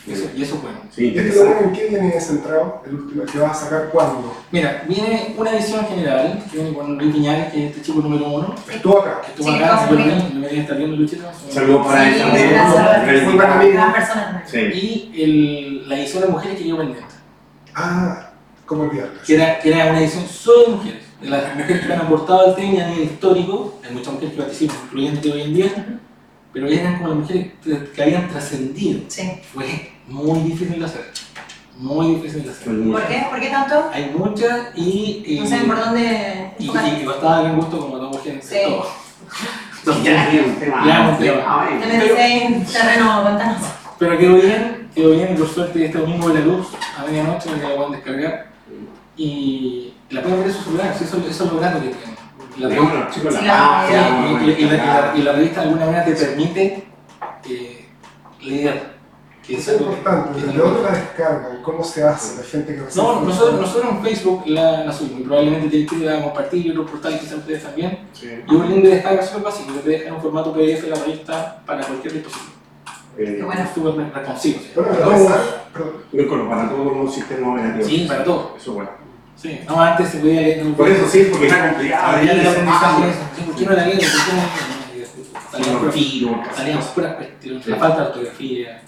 [0.06, 0.78] Y eso, y eso es bueno.
[0.90, 1.48] Sí, ¿Y este interesante.
[1.54, 2.82] volumen en qué viene centrado?
[2.86, 4.36] El último, que vas a sacar cuándo?
[4.52, 8.28] Mira, viene una edición general que viene con Luis Piñares, que es este chico número
[8.28, 8.54] uno.
[8.72, 9.20] Estuvo acá.
[9.22, 11.24] Que estuvo Sí, acá, yo vi, lo venía estar viendo Luchito.
[11.50, 13.24] Saludos para él también.
[13.24, 13.38] Muy
[13.92, 14.44] persona.
[14.46, 14.58] Sí.
[14.58, 17.04] Y el, la edición de mujeres que quedó pendiente.
[17.74, 18.30] Ah,
[18.64, 19.22] ¿cómo olvidarlas?
[19.22, 22.46] que era, que era una edición solo de mujeres, de las mujeres que han aportado
[22.46, 25.98] al tema a nivel histórico, hay muchas mujeres que participan, incluyendo hoy en día,
[26.56, 27.52] pero eran como las mujeres
[27.94, 29.00] que- habían trascendido.
[29.08, 29.30] Sí.
[29.52, 31.10] Fue muy difícil de hacer,
[31.76, 32.64] muy difícil de hacer.
[32.92, 33.26] ¿Por qué?
[33.28, 33.90] ¿Por qué tanto?
[33.92, 35.22] Hay muchas y...
[35.26, 36.68] eh, No saben por dónde y, y,
[37.02, 38.44] y bastaba darle gusto como todas mujeres.
[38.44, 38.56] Sí.
[38.64, 38.86] todo.
[39.86, 40.30] Sí, ya.
[40.84, 43.66] Ya, en terreno pantanoso.
[44.00, 46.66] Pero quedó bien, quedó bien y por suerte este domingo de la luz
[46.98, 48.50] a medianoche la pueden descargar
[49.16, 52.16] y la pueden ver en su celular, eso, eso es lo grande que tiene.
[52.58, 56.84] La y, y- y la, y y revista de alguna manera te permite
[57.48, 57.88] eh,
[58.42, 58.96] leer.
[59.46, 60.40] Que Eso es es importante.
[60.40, 61.62] que- ¿De dónde la descargan?
[61.62, 62.38] ¿Cómo se hace?
[62.38, 65.84] La gente que recibe No, nosotros, nosotros en Facebook la, la subimos y probablemente te
[65.96, 68.08] te la a compartir y otros portales quizás ustedes también.
[68.12, 68.28] Sí.
[68.48, 70.96] Y un link de descarga súper básico que te deja en un formato PDF la
[70.96, 72.52] revista para cualquier dispositivo.
[73.18, 73.62] Eh, Qué bueno.
[73.62, 74.58] Es súper responsivo.
[74.74, 75.92] perdón.
[76.12, 77.84] Muy bueno, para todo un sistema operativo.
[77.88, 78.54] Sí, para todo.
[78.58, 78.90] Eso bueno.
[79.36, 80.74] Sí, no, antes se podía leer.
[80.74, 82.22] Por eso sí, porque está complicado.
[82.24, 83.08] Ya ahí le se aprendizaje pasa.
[83.08, 83.18] eso.
[83.36, 83.90] Sí, ¿Por qué no la leo?
[83.94, 84.12] ¿Por qué no
[86.54, 87.66] Salían puras- cuestiones.
[87.66, 88.82] La falta de ortografía,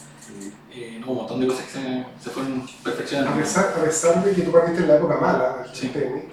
[0.75, 3.41] eh, no, un montón de cosas que se, se fueron A perfeccionando.
[3.41, 5.89] pesar, a pesar de que tú partiste en la época mala del Sí.
[5.89, 6.25] tenis,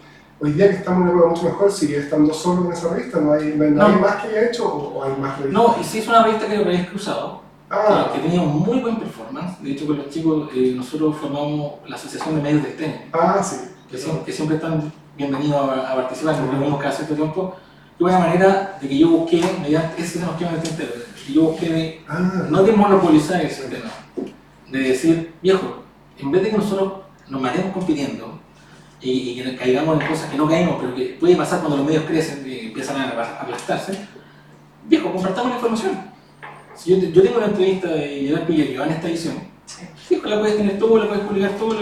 [0.41, 3.19] hoy día que estamos en una época mucho mejor, sigue estando solo en esa revista,
[3.19, 4.01] no hay, no hay nadie No.
[4.01, 5.63] más que haya hecho o, hay más revistas.
[5.63, 8.59] No, y sí es una revista que lo habéis cruzado, Ah, que, que tenía un
[8.59, 9.61] muy buen performance.
[9.61, 13.41] De hecho, con los chicos, eh, nosotros formamos la Asociación de Medios del Tenis, ah,
[13.43, 13.55] sí.
[13.89, 17.55] Que, siempre, que siempre están bienvenidos a, a participar, nos reunimos cada cierto tiempo.
[17.97, 20.91] qué buena manera de que yo busqué, mediante ese el tintero,
[21.25, 23.89] que yo busqué de, Ah, no de monopolizar ese tema,
[24.69, 25.83] de decir, viejo,
[26.17, 26.93] en vez de que nosotros
[27.29, 28.39] nos matemos compitiendo
[29.01, 31.85] y, y que caigamos en cosas que no caímos, pero que puede pasar cuando los
[31.85, 33.09] medios crecen y empiezan a
[33.41, 33.97] aplastarse,
[34.87, 35.91] viejo, compartamos la información.
[36.75, 39.35] Si yo, te- yo tengo una entrevista de Gerard Pilla que va en esta edición,
[40.07, 41.81] fijo, la puedes tener tú, la puedes publicar tú, la-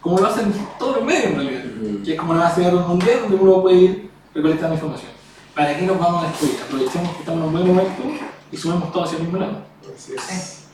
[0.00, 1.62] como lo hacen todos los medios en realidad
[2.04, 5.10] que es como una base de datos mundial donde uno puede ir recolectando información.
[5.54, 6.56] ¿Para qué nos vamos a destruir?
[6.62, 8.02] Aprovechemos que estamos en un buen momento
[8.50, 9.64] y subimos todo hacia el mismo lado.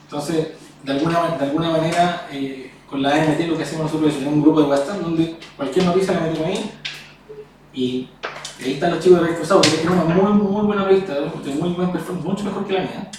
[0.04, 0.48] Entonces,
[0.82, 4.32] de alguna, de alguna manera, eh, con la AMT lo que hacemos nosotros es tener
[4.32, 6.70] un grupo de WhatsApp donde cualquier noticia la metemos ahí
[7.72, 8.08] y
[8.64, 11.54] ahí están los chicos de Revista Cruzado, que tienen una muy, muy buena revista, de
[11.54, 13.10] muy buen performance, mucho mejor que la mía.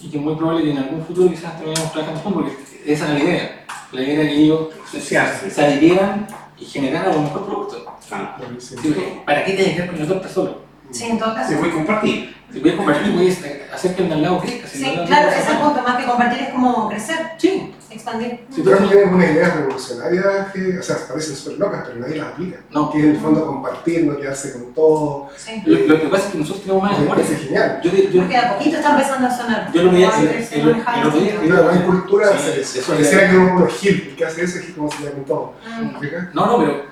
[0.00, 3.04] Y que es muy probable que en algún futuro quizás terminemos trabajando juntos, porque esa
[3.04, 3.66] era la idea.
[3.92, 4.68] La idea era que ellos
[5.00, 6.26] se, adhirieran
[6.58, 7.96] y generaran un mejor producto.
[8.10, 8.38] Ah.
[8.58, 8.76] Sí,
[9.24, 10.61] ¿Para qué te quedar con la torta solo?
[10.92, 11.50] Sí, en todo caso.
[11.50, 12.36] Se puede compartir.
[12.52, 13.38] Si puedes compartir, puedes
[13.72, 14.68] hacer que el de al lado crezca.
[14.68, 17.74] si Sí, lado claro, ese es el punto, más que compartir es como crecer, Sí,
[17.88, 18.40] expandir.
[18.50, 22.00] si tú Pero tienes- tienen unas ideas revolucionarias que, o sea, parecen súper locas, pero
[22.00, 22.58] nadie las aplica.
[22.70, 22.90] No.
[22.90, 25.28] Que en el fondo compartir, no quedarse con todo.
[25.34, 25.62] Sí.
[25.64, 27.24] Lo, lo que pasa es que nosotros tenemos más Me memoria.
[27.24, 27.80] parece genial.
[27.82, 29.72] Yo, yo, Porque a poquito está empezando a sonar.
[29.72, 31.46] Yo lo se otro día- distinto.
[31.46, 32.92] Claro, no hay cultura de Sí, hacer eso.
[32.92, 35.24] Pareciera es- que uno es Gil, el que hace eso es Gil, como se llama
[35.26, 35.54] todo.
[35.66, 36.00] Mm.
[36.00, 36.30] ¿Fija?
[36.34, 36.82] no, no, pero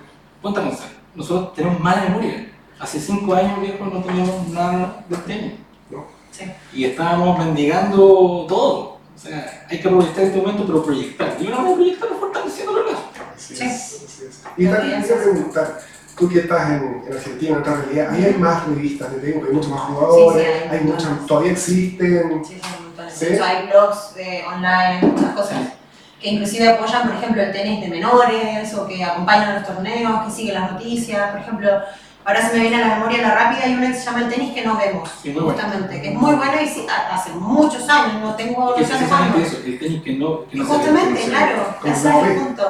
[0.41, 0.89] ponte a pensar.
[1.15, 2.47] Nosotros tenemos mala memoria.
[2.81, 5.51] Hace cinco años, viejo, no teníamos nada de premio.
[5.91, 6.05] No.
[6.31, 6.45] Sí.
[6.73, 8.99] Y estábamos mendigando todo.
[9.15, 11.37] O sea, hay que aprovechar este momento, pero proyectar.
[11.39, 13.05] Y una vez proyectando, fortaleciendo los lazos.
[13.37, 13.65] Así Sí.
[13.65, 13.73] es,
[14.07, 14.43] así es.
[14.57, 15.79] Y también quería preguntar,
[16.17, 19.45] tú que estás en, en Argentina, en otra realidad, ¿ahí hay más revistas de tenis?
[19.47, 22.45] Hay muchos más jugadores, Sí, sí, hay hay muchas, todavía existen.
[22.47, 23.15] Sí, son montones.
[23.15, 23.27] ¿Sí?
[23.27, 25.59] Hecho, hay blogs de online, muchas cosas
[26.21, 30.31] que inclusive apoyan, por ejemplo, el tenis de menores o que acompañan los torneos, que
[30.31, 31.31] siguen las noticias.
[31.31, 31.69] Por ejemplo,
[32.25, 34.29] ahora se me viene a la memoria la rápida, hay una que se llama El
[34.29, 35.59] tenis que no vemos, Sí, muy bueno.
[35.59, 39.57] justamente, que es muy bueno y sí, hace muchos años, no tengo es precisamente eso,
[39.65, 41.77] el tenis que no, que Y justamente, se claro,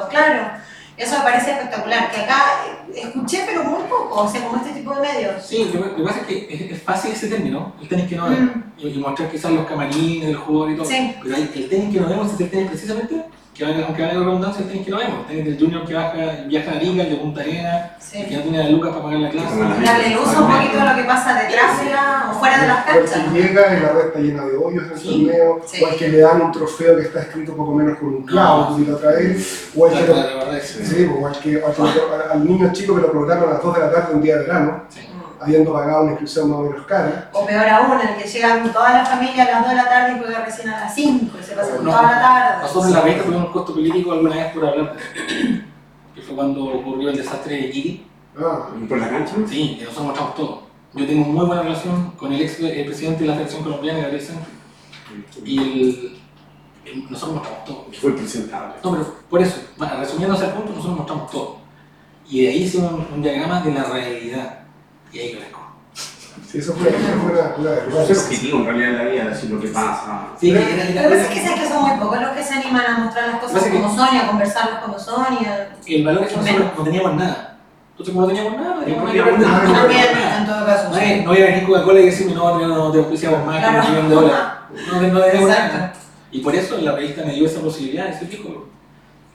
[0.09, 0.61] claro.
[0.97, 2.43] Eso me parece espectacular, que acá
[2.93, 5.43] eh, escuché, pero muy poco, o sea, como este tipo de medios.
[5.43, 8.07] Sí, lo que lo que pasa es que es, es fácil ese término, el tenis
[8.07, 8.29] que no Mm.
[8.29, 10.85] vemos, y, y mostrar quizás los camarines, el jugador y todo.
[10.85, 11.15] Sí.
[11.23, 13.15] Pero el tenis que no vemos es el tenis precisamente,
[13.53, 15.19] que valga- aunque valga la redundancia, el tenis que no vemos.
[15.21, 16.15] El tenis del junior que baja,
[16.47, 18.17] viaja a Arica, el de Punta Arena, Sí.
[18.21, 19.59] el que no tiene las lucas para pagar la clase.
[19.59, 22.77] Darle luz un poquito a lo que pasa detrás de la, o fuera de las
[22.77, 23.33] O el canchas.
[23.33, 25.25] que llega y la red está llena de hoyos en el Sí.
[25.25, 25.83] torneo, Sí.
[25.83, 28.77] o el que le dan un trofeo que está escrito poco menos con un clavo,
[28.77, 28.87] No.
[28.87, 32.71] la otra vez, o el que lo- verdad Sí, o al, que, al, al niño
[32.71, 35.01] chico que lo programan a las 2 de la tarde un día de verano, sí.
[35.41, 37.29] Habiendo pagado una inscripción más o menos cara.
[37.33, 39.89] O peor aún, el que llega con toda la familia a las 2 de la
[39.89, 41.89] tarde y juega recién a las 5 y se pasa No.
[41.89, 42.61] toda la tarde.
[42.63, 45.61] Nosotros en la revista tuvimos un costo político alguna vez por hablar de eso,
[46.15, 48.07] que fue cuando ocurrió el desastre de Kiki.
[48.39, 49.33] Ah, ¿Por la cancha?
[49.47, 50.63] Sí, que nosotros mostramos todo.
[50.93, 54.21] Yo tengo muy buena relación con el ex el presidente de la Federación Colombiana, Gabriel
[54.21, 54.47] Sánchez,
[55.45, 56.19] y el,
[56.85, 57.85] el- nosotros mostramos todo.
[57.91, 58.73] Que fue presentable.
[58.83, 61.57] No, pero por eso, bueno, resumiendo ese punto, nosotros mostramos todo.
[62.29, 64.59] Y de ahí hicimos un, un diagrama de la realidad.
[65.13, 65.59] Y ahí crezco.
[66.49, 69.23] sí, eso fue, eso fue una, una Eso es objetivo en realidad en la vida,
[69.25, 70.27] decir lo que pasa.
[70.39, 72.43] Sí, Pero- que Lo que pasa es que, sabes que son muy pocos los que
[72.43, 75.25] se animan a mostrar las cosas Pasa que- como son y a conversarlas como son
[75.41, 75.69] y a...
[75.87, 77.47] el valor es que nosotros no teníamos nada.
[77.91, 79.51] Entonces, como no teníamos nada, no teníamos No nada que teníamos perder.
[79.51, 79.63] nada.
[79.67, 80.05] No También,
[80.39, 80.89] en todo caso.
[80.89, 81.21] No sí.
[81.23, 83.83] no voy a venir Coca-Cola y decirme, no, no, no te auspiciamos más que Claro.
[83.87, 84.37] un millón de dólares.
[84.91, 85.93] No, no nada.
[86.31, 88.67] Y por eso la revista me dio esa posibilidad de decir, hijo,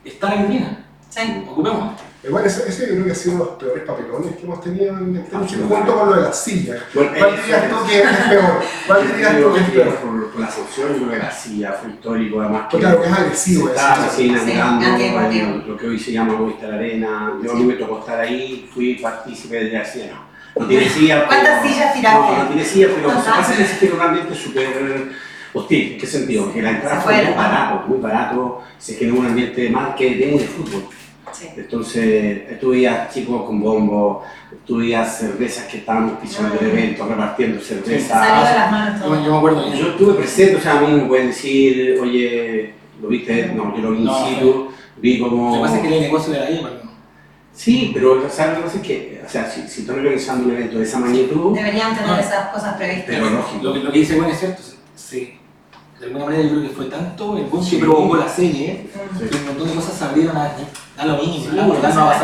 [0.03, 1.45] está la vitrina, Sí.
[1.49, 1.93] ocupemos.
[2.27, 4.61] Igual ese, ese yo creo que ha sido uno de los peores papelones que hemos
[4.61, 5.75] tenido en el tenis, Absolutamente.
[5.75, 6.77] junto con lo de las sillas.
[6.93, 8.61] Bueno, ¿Cuál eso- dirías tú que es peor?
[8.87, 9.95] ¿Cuál dirías tú que es peor?
[9.95, 13.07] por, por la sanción, yo creo que la silla fue histórico, además que claro, que
[13.07, 17.33] es agresivo está así Sí, inaugurando lo que hoy se llama Movistar Arena.
[17.43, 20.13] Yo a mí me tocó estar ahí, fui partícipe de la silla.
[20.55, 21.27] No, no tiene silla.
[21.27, 22.19] ¿Cuántas sillas tiraste?
[22.19, 23.57] No, no tiene silla, pero No, se pasa no.
[23.57, 25.11] que ambiente súper
[25.53, 25.93] hostil.
[25.93, 26.51] ¿En qué sentido?
[26.51, 28.63] Que la entrada fue muy barato, muy barato.
[28.77, 30.83] Se generó un ambiente más que de de fútbol.
[31.33, 31.47] Sí.
[31.55, 34.23] Entonces, tú veías chicos con bombo,
[34.65, 36.69] tú veías cervezas que estaban pisando el Mm.
[36.69, 38.19] evento, repartiendo Se cerveza.
[38.19, 39.23] salió de las manos Yo, todo.
[39.25, 43.07] yo me acuerdo, Yo estuve presente, o sea, a mí me pueden decir, oye, ¿lo
[43.09, 43.51] viste?
[43.55, 45.53] No, yo lo vi in No, situ, vi lo como...
[45.55, 46.87] que pasa es que el negocio de la ella, pero
[47.53, 50.45] Sí, pero o sea, lo que pasa es que, o sea, si, si estás organizando
[50.47, 52.19] un evento de esa magnitud, Deberían tener Ah.
[52.21, 53.05] esas cosas previstas.
[53.07, 53.63] pero lógico.
[53.63, 54.61] lo que, lo que dice bueno es cierto,
[54.95, 55.33] sí.
[55.99, 57.77] De alguna manera yo creo que fue tanto el boom Sí.
[57.77, 59.17] que provocó la serie, Mm.
[59.27, 60.43] que un montón de cosas se abrieron a
[60.97, 61.49] da lo mínimo, Sí,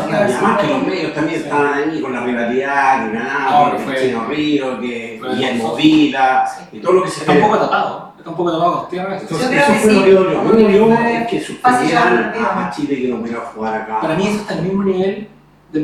[0.03, 0.25] que Y nada.
[0.25, 1.49] además que los medios también Sí.
[1.75, 5.75] ahí con la rivalidad, que ganaba, que el Chino Río, que Guillermo.
[5.75, 8.89] Vila, y todo lo que se Está un poco tapado, está un poco tapado con
[8.89, 9.19] tierra.
[9.19, 10.39] Entonces, Yo creo eso fue lo que dolió.
[10.39, 13.07] A mí me dolió que suspendieran a Chile que
[13.53, 14.01] jugar acá.
[14.01, 15.27] Para mí eso está al mismo nivel
[15.71, 15.83] del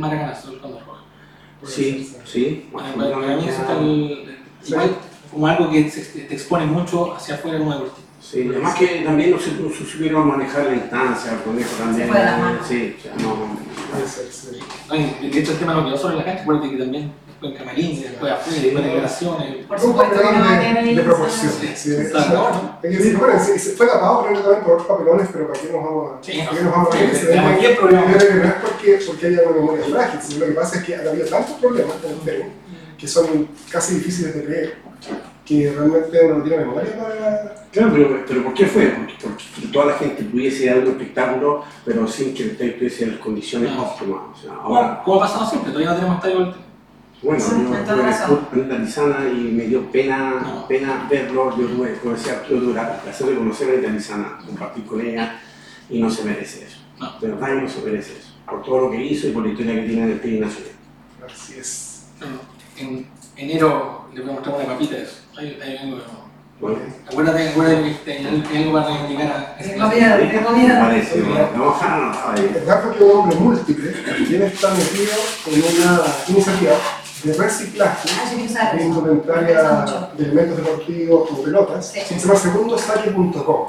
[1.63, 2.69] Sí, ser, sí.
[2.71, 4.95] Bueno, para mí eso está el, igual
[5.31, 8.08] como algo que te expone mucho hacia afuera como deportista.
[8.29, 12.07] Sí, además que también no se no se supieron manejar la instancia, el conejo también.
[12.07, 12.67] Se fue de las manos.
[12.67, 13.57] Sí, o sea, no.
[13.91, 14.59] Puede ser, sí.
[14.87, 17.11] No, y de hecho el tema no quedó solo en la cancha, acuérdate que también
[17.27, 19.65] después en camarín, después afuera, después de declaraciones.
[19.65, 20.95] Por Un supuesto que no papelón va a ahí.
[20.95, 21.79] de proporciones.
[21.79, 22.77] Sí, Claro.
[22.81, 25.83] Que decir, bueno, sí, se fue tapado también por otros papelones, pero ¿para qué nos
[25.83, 27.15] vamos a, Sí, ¿para qué nos vamos a ver?
[27.15, 27.25] sí,
[27.65, 28.05] el problema.
[28.05, 31.27] no es porque, porque haya una memoria frágil, sino lo que pasa es que habido
[31.27, 32.43] tantos problemas con el
[32.95, 34.75] que son casi difíciles de creer,
[35.49, 37.55] que realmente uno no tiene memoria para...
[37.71, 38.85] Claro, pero, pero ¿por qué fue?
[38.87, 42.75] Porque, porque toda la gente pudiese ir a un espectáculo, pero sin que el estadio
[42.75, 43.81] tuviese las condiciones No.
[43.83, 44.21] óptimas.
[44.31, 46.53] O sea, ahora, Como, como ha pasado siempre, todavía no tenemos estadio del
[47.21, 50.67] bueno, Sí, yo en tuve la Lizana y me dio pena, No.
[50.67, 51.57] pena verlo.
[51.57, 55.01] Yo tuve, como decía Arturo Dura, el placer de conocer a la Lizana, compartir con
[55.01, 55.41] ella,
[55.89, 56.77] y no se merece eso.
[56.99, 57.19] No.
[57.19, 58.29] De verdad no se merece eso.
[58.49, 60.71] Por todo lo que hizo y por la historia que tiene en el tenis nacional.
[61.29, 62.07] Así es.
[62.77, 63.05] En
[63.39, 65.15] enero le voy a mostrar una papita de eso.
[65.37, 65.97] Hay, hay algo,
[66.59, 66.77] Bueno,
[67.09, 70.79] acuérdate, acuérdate que hay, algo para reivindicar a ese De comida, de comida.
[70.79, 71.19] parece,
[71.55, 75.13] no, ay, El Rafa, que es un hombre múltiple, también está metido
[75.47, 76.71] en una iniciativa
[77.23, 78.09] de reciclaje
[78.57, 79.85] Ah, de indumentaria
[80.17, 81.91] de elementos deportivos como pelotas.
[81.91, 81.99] Sí.
[82.07, 83.67] Se llama segundosaque.com.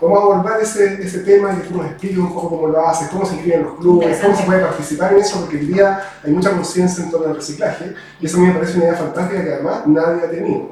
[0.00, 2.86] Vamos a abordar ese, ese tema y que tú nos expliques un poco cómo lo
[2.86, 6.02] haces, cómo se inscriben los clubes, cómo se puede participar en eso, porque hoy día
[6.24, 8.96] hay mucha conciencia en torno al reciclaje y eso a mí me parece una idea
[8.96, 10.70] fantástica que además nadie ha tenido.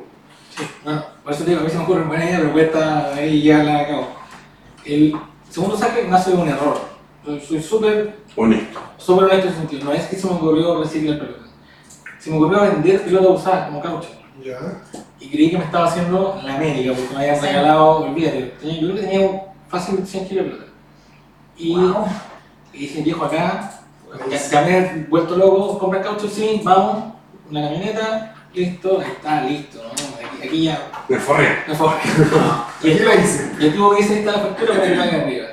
[0.57, 2.53] Sí, bueno, por eso te digo, a mí se me ocurre una buena idea, pero
[2.53, 4.07] cuesta ahí llevarla a cabo.
[4.85, 5.15] El
[5.49, 6.79] segundo saque nace de un error.
[7.25, 8.81] Soy- Soy súper honesto.
[8.99, 9.85] súper honesto en ese sentido.
[9.85, 11.49] No es que se me ocurrió reciclar pelotas.
[12.19, 14.09] Se me ocurrió vender pelotas usadas como caucho.
[14.45, 14.59] ¿Ya?
[15.23, 17.47] Y creí que me estaba haciendo la América, porque me habían Sí.
[17.47, 20.71] regalado, olvídate, tenía, yo creo que tenía fácil 100 kilos de pelota.
[21.57, 22.05] Y, Wow.
[22.73, 23.81] y dije, viejo, acá,
[24.31, 27.15] ya, ya me he vuelto loco, compra caucho, sí, vamos,
[27.51, 29.91] una camioneta, listo, ahí está, listo, ¿no?
[30.27, 31.49] aquí, aquí ya Me forré.
[31.69, 31.89] me fue.
[32.83, 33.53] y, ¿Qué el, la hice?
[33.61, 35.47] y el tipo que dice, la factura para que pague arriba.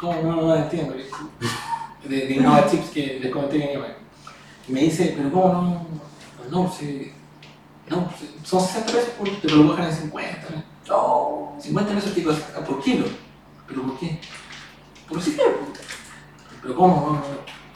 [0.00, 0.22] ¿Cómo?
[0.22, 0.94] No, no, no entiendo.
[2.08, 3.86] De, de Innova Chips que les comenté que iba.
[4.68, 5.86] Y me dice, pero ¿cómo no?
[6.64, 7.12] No, si,
[7.88, 10.38] no, si- son 60 pesos, por, te lo bajan en 50.
[10.90, 11.56] Oh.
[11.60, 12.30] 50 pesos tipo,
[12.66, 13.06] por kilo.
[13.68, 14.18] ¿Pero por qué?
[15.08, 15.36] Por si
[16.62, 16.96] Pero ¿cómo?
[16.96, 17.22] No, no,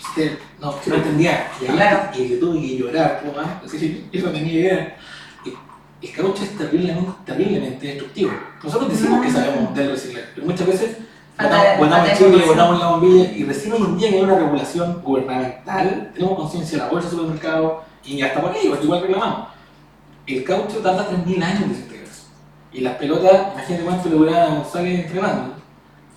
[0.08, 1.50] usted, no, no entendía.
[1.60, 2.10] Y Claro.
[2.16, 3.22] y le tuve que llorar,
[3.62, 3.74] pues.
[3.74, 4.96] Así, yo no tenía idea.
[6.00, 8.30] El caucho es terriblemente, terriblemente destructivo.
[8.62, 10.96] Nosotros decimos que sabemos del reciclaje, pero muchas veces
[11.36, 12.46] chicle, información.
[12.46, 16.78] botamos la bombilla y recién hoy en día que hay una regulación gubernamental, tenemos conciencia
[16.78, 19.48] de la bolsa de supermercado y hasta por ahí, porque igual reclamamos.
[20.28, 22.22] El caucho tarda 3.000 años en desintegrarse.
[22.72, 25.54] Y las pelotas, imagínate cuánto le duraba a González entrenando.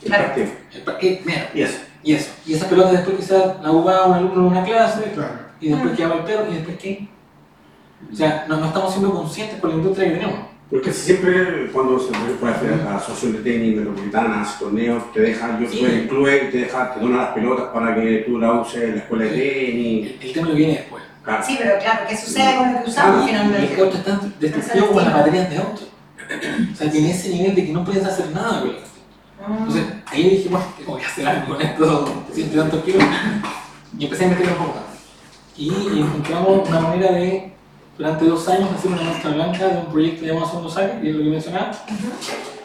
[0.04, 0.34] Claro.
[0.74, 1.80] El parque, mira, Y eso.
[2.04, 2.32] y eso.
[2.45, 5.34] Y esas pelotas después quizás la jugaba un alumno en una clase, Claro.
[5.62, 5.95] y después Mm.
[5.95, 7.08] quedaba el perro, y después qué.
[8.12, 10.39] O sea, no, no estamos siendo conscientes por la industria que tenemos.
[10.71, 15.60] Porque siempre cuando se puede hacer la asociación de tenis metropolitana, hace torneos, te deja,
[15.60, 18.67] yo en el club y te deja, te dona las pelotas para que tú las
[18.67, 20.12] uses en la escuela de tenis.
[20.21, 21.01] El, el tema lo viene después.
[21.24, 21.44] Claro.
[21.46, 23.76] Sí, pero claro, ¿qué sucede con lo que usamos finalmente?
[23.76, 25.82] caucho es tan destructivo como las baterías de auto.
[26.72, 28.92] O sea, tiene ese nivel de que no puedes hacer nada con el caucho.
[29.48, 33.04] Entonces, ahí dije, bueno, tengo que hacer algo con estos ciento y tantos kilos.
[33.98, 34.92] Y empecé a investigar un poco más.
[35.58, 37.54] Y, encontramos una manera de,
[37.98, 41.16] durante dos años, hacer una muestra blanca de un proyecto llamado Segundo Saque, que es
[41.16, 41.72] lo que mencionaba,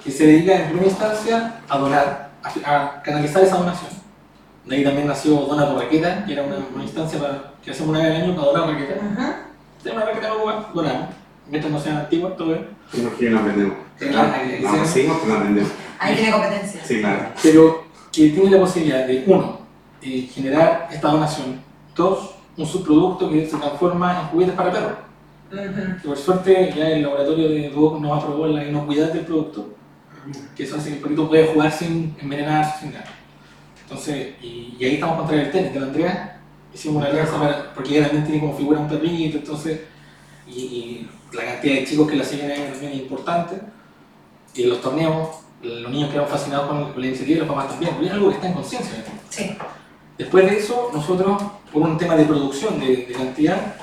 [0.05, 3.91] que se dedica en primera instancia a donar, a, a canalizar esa donación.
[4.65, 7.91] De ahí también nació Dona tu Raqueta, que era una, una instancia para, que hacemos
[7.91, 8.97] una vez al año para donar raquetas.
[8.99, 9.33] Ujú.
[9.83, 11.09] Tenemos una raqueta nueva, donamos.
[11.51, 12.69] Mientras no sean antiguas, todo bien.
[12.95, 13.77] Y no que la aprendemos.
[13.99, 15.71] Sí, claro, ahí- ahí No, se- no, seguimos, pero la aprendemos.
[15.99, 16.81] Ahí tiene competencia.
[16.85, 17.27] Sí, claro.
[17.43, 19.59] pero que tiene la posibilidad de, uno,
[20.01, 21.61] eh, generar esta donación,
[21.95, 24.93] dos, un subproducto que se transforma en juguetes para perros.
[25.53, 25.97] Ujú.
[26.03, 29.75] Que por suerte ya el laboratorio de Duoc nos aprobó la inocuidad del producto,
[30.57, 33.05] que eso hace que el perrito pueda jugar sin envenenarse, sin nada.
[33.83, 36.36] Entonces, y, y ahí estamos contra el tenis de la Andrea,
[36.77, 39.81] hicimos una alianza para, porque ella también tiene como figura un perrito, entonces,
[40.47, 43.61] y, y la cantidad de chicos que la siguen ahí también es importante,
[44.55, 45.29] y los torneos,
[45.63, 48.29] los niños quedaron fascinados con, con la iniciativa y los papás también, porque es algo
[48.29, 49.05] que está en conciencia.
[50.19, 53.77] Después de eso, nosotros, por un tema de producción, de, de cantidad,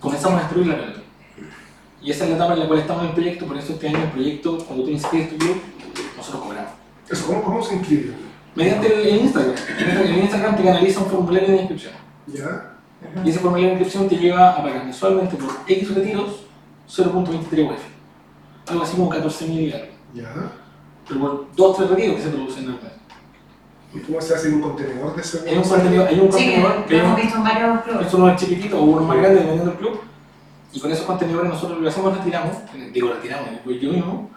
[0.00, 1.00] comenzamos a destruir la pelota.
[2.02, 3.88] Y esa es la etapa en la cual estamos en el proyecto, por eso este
[3.88, 5.60] año el proyecto, cuando tú inscribes tu club,
[6.16, 6.70] nosotros cobramos.
[7.08, 8.25] Eso, ¿cómo, cómo se inscribe?
[8.56, 9.54] Mediante el, el Instagram.
[9.78, 11.92] El Instagram te canaliza un formulario de inscripción.
[12.26, 12.72] ¿Ya?
[13.24, 16.46] Y ese formulario de inscripción te lleva a pagar mensualmente por X retiros
[16.88, 17.80] 0.23 UF.
[18.68, 19.86] Algo así como 14.000 y algo.
[20.14, 20.32] ¿Ya?
[21.06, 22.92] Pero por dos o tres retiros que se producen en el mes.
[23.94, 26.62] ¿Y cómo se hace un contenedor de segundo Hay un contenedor, hay un Sí, que
[26.62, 28.10] contenedor que hemos visto en varios clubes.
[28.10, 30.00] son unos chiquititos o unos más grandes dependiendo del club.
[30.72, 32.56] Y con esos contenedores nosotros lo que hacemos retiramos,
[32.92, 34.30] digo retiramos, pues yo mismo,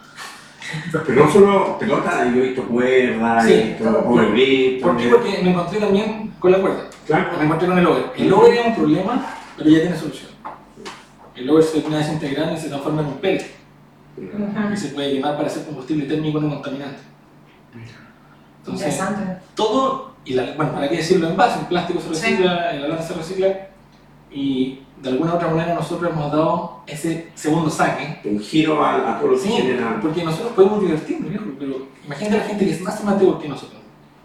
[1.06, 4.04] Pero no solo pelota, yo he visto cuerda, Sí, he visto.
[4.04, 5.08] ¿Por qué?
[5.10, 6.84] Porque me encontré también con la cuerda.
[7.08, 7.38] Claro.
[7.38, 8.04] Me encontré con el over.
[8.18, 9.26] El over es un problema,
[9.58, 10.30] pero ya tiene solución.
[11.36, 13.46] El over se termina desintegrando y se transforma en un pellet.
[14.74, 17.00] Y se puede quemar para hacer combustible térmico no contaminante.
[18.60, 19.42] Entonces, Interesante.
[19.56, 22.22] todo, y la- bueno, para qué decirlo, en base, el plástico se Sí.
[22.32, 23.68] recicla, el lana se recicla,
[24.32, 28.20] y de alguna u otra manera nosotros hemos dado ese segundo saque.
[28.26, 30.00] Un giro a, a todo lo que Sí, genera.
[30.02, 33.48] porque nosotros podemos divertirnos, viejo, pero imagínate a la gente que es más amateur que
[33.48, 33.82] nosotros,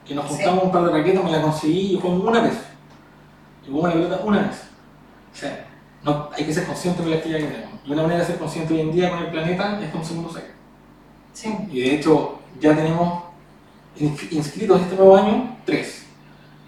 [0.07, 0.35] que nos Sí.
[0.35, 2.55] juntamos un par de raquetas, me la conseguí y yo juego una vez.
[3.67, 4.63] Y juego la pelota una vez.
[5.33, 5.67] O sea,
[6.05, 7.81] no, hay que ser consciente de la actividad que tenemos.
[7.87, 10.07] Y una manera de ser consciente hoy en día con el planeta es con un
[10.07, 10.51] segundo saque.
[11.33, 11.55] Sí.
[11.71, 13.25] Y de hecho, ya tenemos
[13.99, 16.07] ins- inscritos este nuevo año tres,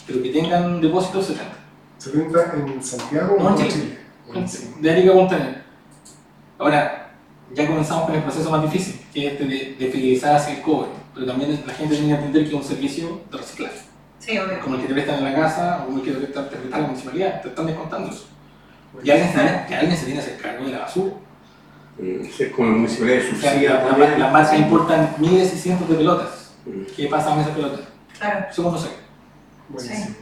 [0.06, 1.54] pero que tengan depósitos 70.
[1.98, 3.70] ¿Se pinta en Santiago No, o en en Chile.
[3.84, 3.98] Chile?
[4.26, 4.76] Buenísimo.
[4.80, 5.62] de Arica Punta.
[6.58, 7.10] Ahora,
[7.54, 10.62] ya comenzamos con el proceso más difícil, que es este de, de fidelizar hacia el
[10.62, 13.78] cobre, pero también la gente tiene que entender que es un servicio de reciclaje,
[14.18, 14.58] Sí, obvio.
[14.60, 16.78] como el que te prestan en la casa o como el que te en la
[16.80, 18.26] municipalidad, te están descontando eso.
[19.02, 21.12] Y alguien, se tiene- que alguien se tiene que hacer cargo de la basura.
[21.98, 23.84] Mm, Es como la municipalidad de O sea, subsidia
[24.18, 26.52] la- marcas importan miles y cientos de pelotas.
[26.64, 26.82] Mm.
[26.96, 27.80] ¿Qué pasa con esas pelotas?
[28.18, 28.46] Claro.
[28.50, 28.96] Segundo saque.
[29.68, 30.06] Buenísimo.
[30.06, 30.14] Sí,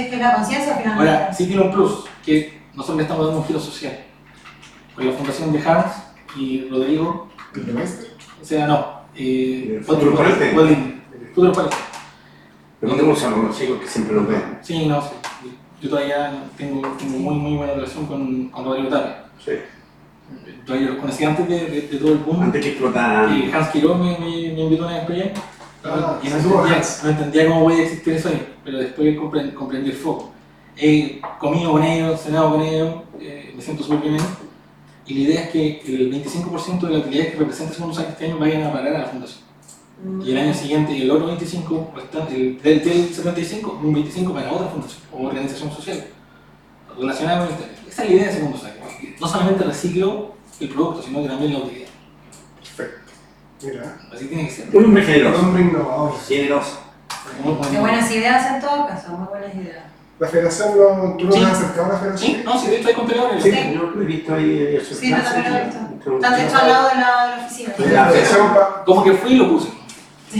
[0.00, 1.10] es que la conciencia finalmente.
[1.12, 3.98] Ahora, sí tiene un plus, que nosotros le estamos dando un giro social.
[4.94, 5.92] Con la fundación de Hans
[6.36, 8.08] y Rodrigo, ¿El maestro?
[8.40, 10.12] o sea, no, eh, ¿El futuro?
[10.54, 11.02] Godín.
[11.34, 11.74] Futuro el tenis.
[12.80, 14.58] Preguntemos a los chicos que siempre nos ven.
[14.60, 15.08] Sí, no, sí.
[15.80, 19.24] Yo todavía tengo, tengo muy, muy buena relación con, con Rodrigo Tapia.
[19.44, 19.52] Sí.
[20.66, 22.42] Todavía los conocí antes de, de, de todo el boom.
[22.42, 23.36] Antes que explotaran.
[23.36, 25.32] Y Hans Quiroz me, me, me invitó una vez para allá.
[25.84, 30.30] Y no entendía, no entendía cómo podía existir eso ahí, pero después comprendí, el foco.
[30.76, 34.22] He comido con ellos, cenado con ellos, me siento súper bien.
[35.06, 38.26] Y la idea es que el 25% de la utilidad que representa Segundo Saque este
[38.26, 39.42] año vayan a parar a la fundación.
[40.24, 44.52] Y el año siguiente, el otro 25, restante, el del, del 75, un 25 para
[44.52, 46.04] otra fundación o organización social
[46.98, 47.62] relacionada con el.
[47.88, 49.16] Esa es la idea de Segundo Saque.
[49.20, 51.88] No solamente reciclo el producto, sino que también la utilidad.
[53.62, 54.68] Mira, Así tiene que ser.
[54.72, 55.40] Un hombre un generoso.
[55.40, 56.14] hombre innovador.
[56.26, 56.80] Generoso.
[57.70, 59.84] Qué buenas ideas en todo caso, muy buenas ideas.
[60.18, 61.40] La federación, no, ¿tú no Sí.
[61.40, 62.30] te has acercado a la federación?
[62.32, 63.42] Sí, no, sí, de hecho hay contenedores.
[63.42, 63.72] Sí, Sí.
[63.74, 64.50] yo lo he visto ahí.
[64.58, 66.14] eh, eso Sí, clase, también lo he visto.
[66.16, 67.72] Están de hecho al lado de la, de la oficina.
[68.84, 69.68] Como que fui y lo puse.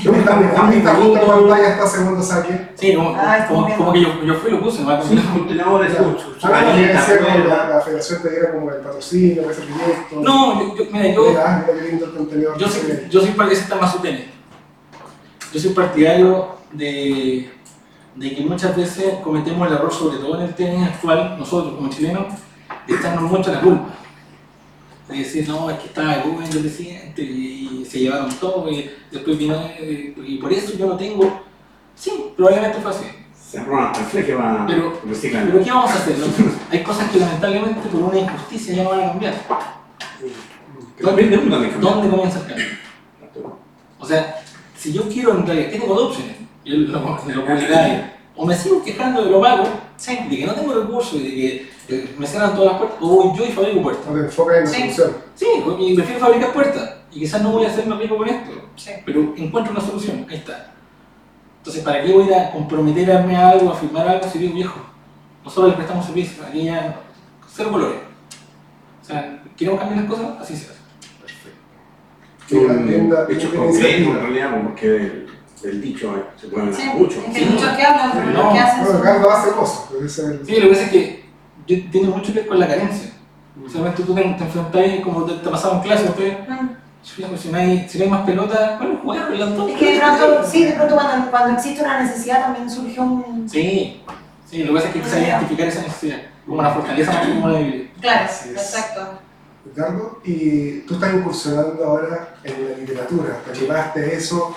[0.04, 1.48] ¿Dónde está mi Está muy está justo en bonito.
[1.48, 2.68] pantalla está segundo saque?
[2.76, 5.18] Sí, como, Ah, como, muy como que yo, yo fui y lo puse, no Sí,
[6.42, 7.56] Ah, no, galleta, decía como rueda.
[7.56, 10.20] la, la federación te diera como el patrocinio, ese proyecto.
[10.22, 12.58] No, yo, yo- mira, yo, Mira, mira contenedor.
[12.58, 14.24] yo, soy, yo soy partidario más tenis.
[15.52, 17.50] Yo soy partidario de,
[18.14, 21.90] de que muchas veces cometemos el error, sobre todo en el tenis actual, nosotros como
[21.90, 22.26] chilenos,
[22.86, 23.84] de echarnos mucho la culpa.
[25.12, 29.38] De decir, no, es que estaba Google el presidente y se llevaron todo y después
[29.38, 31.42] vino eh, y por eso yo no tengo.
[31.94, 33.04] Sí, probablemente fue así.
[33.34, 35.52] Se aprueban hasta el fleje va Pero- reciclando.
[35.52, 36.16] Pero ¿qué vamos a hacer?
[36.70, 39.34] Hay cosas que lamentablemente por una injusticia ya no van a cambiar.
[40.96, 41.90] Que también de mundo también cambia.
[41.90, 42.66] ¿Dónde comienza el cambio?
[43.98, 44.42] O sea,
[44.76, 46.36] si yo quiero en realidad, ¿qué tengo dos opciones?
[46.64, 47.22] Yo lo.
[48.34, 49.64] O me sigo quejando de lo malo,
[50.02, 50.18] Sí.
[50.28, 53.08] de que no tengo recursos y de que eh, me cierran todas las puertas, o
[53.08, 54.06] voy yo y fabrico puertas.
[54.06, 54.76] No te enfocas en la Sí.
[54.92, 55.16] solución.
[55.36, 55.46] Sí,
[55.78, 56.94] y prefiero fabricar puertas.
[57.12, 58.90] Y quizás no voy a hacerme rico con esto, Sí.
[59.06, 60.72] pero encuentro una solución, ahí está.
[61.58, 64.80] Entonces, ¿para qué voy a comprometerme a algo, a firmar algo si digo viejo?
[65.44, 67.00] Nosotros le prestamos servicio, aquí ya
[67.48, 67.98] cero colores.
[69.02, 70.80] O sea, queremos cambiar las cosas, así se hace.
[72.50, 74.14] Mira, Un tienda- hecho tienda concreto iniciativa.
[74.14, 75.26] en realidad, porque del,
[75.62, 77.20] del dicho eh, se Sí, mucho.
[77.20, 77.50] es que Sí.
[77.52, 79.84] muchos que hablan, pero No, que hacen son- Carlos hace cosas,
[80.46, 81.24] Sí, lo que pasa es que
[81.66, 83.10] yo, tiene mucho que ver con la carencia.
[83.70, 86.68] Solamente tú te, te enfrentas como te, te pasaba en clase, usted, Mm.
[87.02, 89.70] si no hay, si no hay más pelota, bueno, jugar las dos.
[89.70, 93.48] Es que de pronto, sí, de pronto cuando, cuando existe una necesidad también surge un...
[93.48, 94.02] Sí,
[94.50, 97.12] sí, lo que pasa es que hay que saber identificar esa necesidad, como una fortaleza
[97.12, 97.90] más que como una debilidad.
[98.00, 99.00] Claro, exacto.
[99.64, 104.54] Ricardo, y tú estás incursionando ahora en la literatura, te a eso,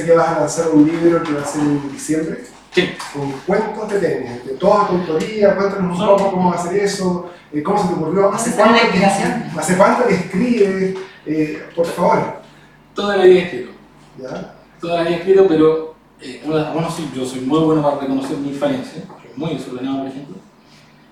[0.00, 2.44] sé que vas a lanzar un libro que va a ser en diciembre,
[2.74, 2.90] Sí.
[3.14, 6.76] con cuentos de tenis, de toda tu autoría, cuéntanos un poco cómo va a ser
[6.76, 9.58] eso, eh, cómo se te ocurrió, hace ¿Dónde está la cuánto, que, inspiración?
[9.58, 10.94] hace cuánto que escribes,
[11.24, 12.36] eh, por favor,
[12.94, 13.70] Toda la vida escrito,
[14.18, 14.54] ¿ya?
[14.80, 18.58] toda la vida escrito, pero eh, bueno, sí, yo soy muy bueno para reconocer mis
[18.58, 20.36] falencias, soy muy desordenado, por ejemplo,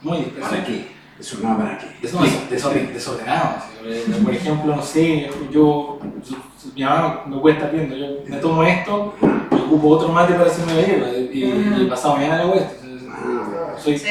[0.02, 0.50] muy disperso.
[0.50, 0.93] ¿Para qué?
[1.18, 1.86] Eso no para qué.
[2.06, 3.56] Eso no es desorden- desordenado.
[3.58, 5.98] así, eh, Por ejemplo, no sé, yo,
[6.28, 6.36] yo-
[6.74, 10.50] mi mamá me puede estar viendo, yo me tomo esto, yo ocupo otro mate para
[10.50, 11.82] hacerme la hierba y, Mm.
[11.82, 12.70] y pasado mañana la vuelta.
[13.10, 14.08] Ah, Soy, Sí.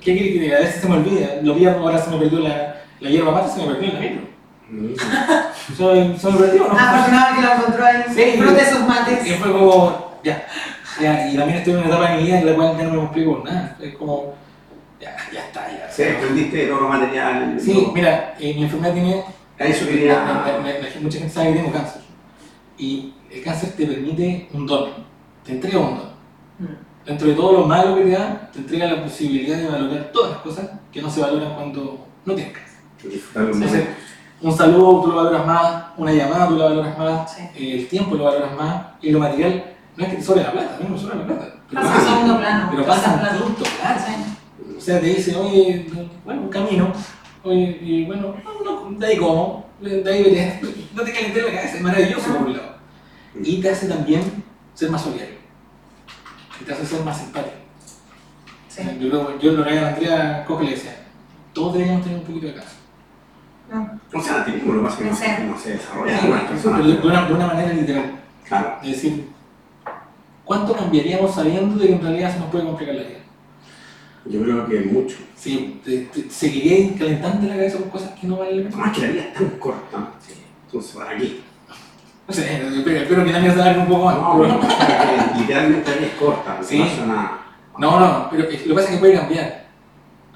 [0.00, 0.56] ¿Qué quiere que diga?
[0.58, 1.26] A veces se me olvida.
[1.42, 4.00] Lo pierdo, ahora se me perdió la, la hierba mate, se me perdió en la
[4.00, 4.22] micro.
[4.70, 4.94] mm.
[5.76, 6.74] Soy, soy perdido, ¿no?
[6.78, 8.02] Ah, Afortunado que lo encontró ahí.
[8.08, 8.40] Sí.
[8.70, 9.36] Sus Y mates.
[9.38, 10.46] fue como, ya,
[11.00, 12.90] ya, y también estoy en una etapa de mi vida en la cual ya no
[12.92, 13.76] me complico nada.
[13.80, 14.34] Es como,
[15.00, 15.90] ya, ya está, ya.
[15.90, 17.56] Sí, aprendiste todo lo material.
[17.60, 17.92] Sí, todo.
[17.92, 19.24] mira, eh, mi enfermedad tiene
[19.58, 20.14] A eso quería.
[20.14, 22.02] la- la- la- mucha gente sabe que tengo cáncer.
[22.78, 24.90] Y el cáncer te permite un don,
[25.44, 26.08] te entrega un don.
[27.04, 30.30] Dentro de todo lo malo que te da, te entrega la posibilidad de valorar todas
[30.32, 33.20] las cosas que no se valoran cuando no tienes cáncer.
[33.34, 33.86] Entonces,
[34.42, 37.42] un saludo tú lo valoras más, una llamada tú lo valoras más, Sí.
[37.56, 39.64] eh, el tiempo lo valoras más, y lo material
[39.96, 41.54] no es que te sobre la plata, no me sobra la plata.
[41.70, 42.68] Pero Pasa a segundo plano.
[42.70, 43.38] pero pasa en plano.
[44.78, 45.86] O sea, te dice, oye,
[46.24, 46.92] bueno, un camino,
[47.42, 50.60] oye, y bueno, no, no, de ahí como, de ahí veré,
[50.94, 52.76] no te calientes la cabeza, es maravilloso por un lado.
[53.42, 54.22] Y te hace también
[54.74, 55.34] ser más solidario,
[56.60, 57.56] y te hace ser más simpático.
[58.68, 58.82] Sí.
[59.00, 60.96] Yo, creo- yo lo que a Andrea Coge le decía,
[61.52, 62.76] todos deberíamos tener un poquito de casa.
[63.72, 64.16] Mm.
[64.16, 66.20] O sea, tenemos lo es que no, se- no se desarrolla.
[67.26, 68.12] De una manera literal,
[68.46, 68.76] Claro.
[68.82, 69.28] es decir,
[70.44, 73.18] ¿cuánto cambiaríamos sabiendo de que en realidad se nos puede complicar la vida?
[74.26, 75.16] Yo creo que mucho.
[75.36, 78.76] Sí, te, te, seguiría calentando la cabeza por cosas que no valen la pena.
[78.84, 80.12] Más que la vida es tan corta.
[80.66, 81.40] Entonces, ¿para qué?
[82.26, 84.16] No sé, espero, espero que también se haga un poco más.
[84.16, 86.56] No, pero- no, porque literalmente la vida es corta.
[86.58, 86.78] No Sí.
[86.78, 87.38] pasa nada.
[87.78, 89.66] No, no, pero lo que pasa es que puede cambiar.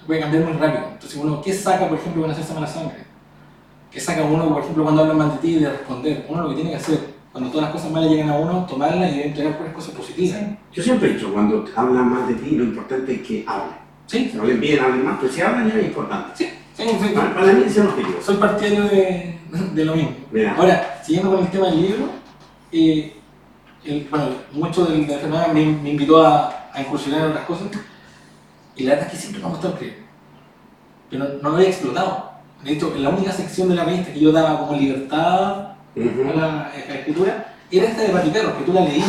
[0.06, 0.84] Puede cambiar muy rápido.
[0.92, 3.04] Entonces, uno, ¿qué saca, por ejemplo, cuando hace mala sangre?
[3.90, 6.26] ¿Qué saca uno, por ejemplo, cuando hablan mal de ti y de responder?
[6.28, 6.98] Uno lo que tiene que hacer,
[7.32, 10.38] cuando todas las cosas malas llegan a uno, tomarlas y entregar por cosas positivas.
[10.72, 13.76] Yo siempre he dicho, cuando hablan más de ti, lo importante es que hablen.
[14.06, 16.30] Sí, Si hablen bien, hablen más, pero si hablan ya es importante.
[16.34, 17.08] sí, sí, sí.
[17.14, 18.18] Para, para mí es el objetivo.
[18.22, 19.38] Soy partidario de,
[19.74, 20.10] de lo mismo.
[20.30, 20.54] Mira.
[20.56, 22.08] Ahora, siguiendo con el tema del libro,
[22.70, 23.16] eh,
[23.84, 27.68] el- bueno, mucho de la me, me invitó a, a incursionar en otras cosas
[28.76, 29.96] y la verdad es que siempre me ha gustado escribir,
[31.10, 32.32] pero no lo había explotado.
[32.64, 36.38] De hecho, la única sección de la revista que yo daba como libertad a Ujú.
[36.38, 39.08] la, a la escritura era esta de Patiperro, que tú la leías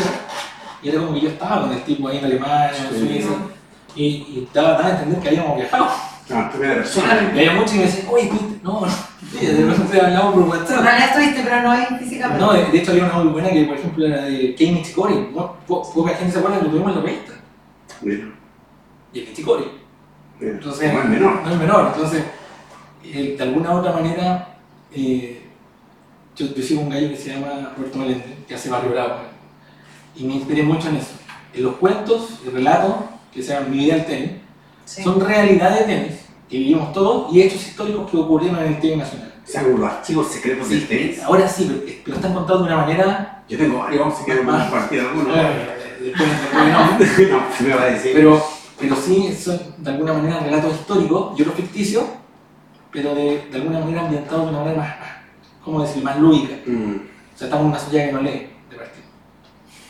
[0.82, 3.00] y era como que yo estaba con el tipo ahí en Alemania, en.
[3.08, 3.30] Suiza,
[3.96, 5.88] y, y daba tan a entender que habíamos viajado.
[6.34, 7.32] Ah, persona.
[7.36, 8.32] Y había muchos y me decían, oye,
[8.64, 8.88] no, no,
[9.40, 10.84] de repente hablamos por WhatsApp.
[10.84, 12.42] realidad estuviste, pero no ahí físicamente.
[12.44, 15.30] No, de, de hecho había una muy buena que, por ejemplo, era de Kei Michikori.
[15.36, 15.56] ¿no?
[15.68, 17.34] Po- poca gente se acuerda que lo tuvimos en la revista.
[19.14, 19.66] Y el Michikori.
[20.40, 20.54] mira.
[20.54, 21.42] Entonces, Como el menor.
[21.44, 21.92] No es menor.
[21.94, 22.24] Entonces,
[23.04, 24.56] eh, de alguna u otra manera,
[24.94, 25.43] eh,
[26.36, 29.16] yo, yo sigo un gallo que se llama Roberto Melende, que hace Barrio Bravo.
[30.16, 31.12] Y me inspiré mucho en eso.
[31.54, 32.96] En los cuentos y relatos
[33.34, 34.32] que se llaman Mi vida al tenis,
[34.86, 35.02] Sí.
[35.02, 36.20] son realidades de tenis
[36.50, 39.34] que vivimos todos y hechos históricos que ocurrieron en el tenis nacional.
[39.44, 41.22] O sea, los archivos secretos del tenis.
[41.24, 44.40] ahora sí, pero, pero están contados de una manera Yo tengo varios, vamos a quedar
[44.46, 45.38] compartir algunos.
[45.38, 47.38] Eh, después, después no.
[47.38, 48.12] no, me va a decir.
[48.14, 48.44] Pero,
[48.80, 52.04] pero sí son de alguna manera relatos históricos y otros ficticios,
[52.92, 55.13] pero de, de alguna manera ambientados de una manera más, más
[55.64, 56.56] ¿cómo decir?, más lúdica.
[56.66, 56.96] Mm.
[56.96, 59.04] O sea, estamos en una sociedad que no lee de partida.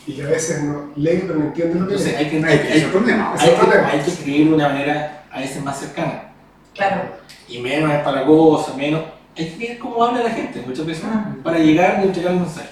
[0.08, 2.26] Y que a veces no lee, pero no entiende lo que Entonces lee.
[2.26, 3.34] hay que, Hay hay, que problema.
[3.36, 6.32] Que, que escribir de una manera a veces más cercana.
[6.74, 7.02] Claro.
[7.48, 9.02] Y menos es para cosas, menos.
[9.38, 11.34] Hay que ver cómo habla la gente muchas veces Ah.
[11.44, 12.70] para llegar y entregar el mensaje.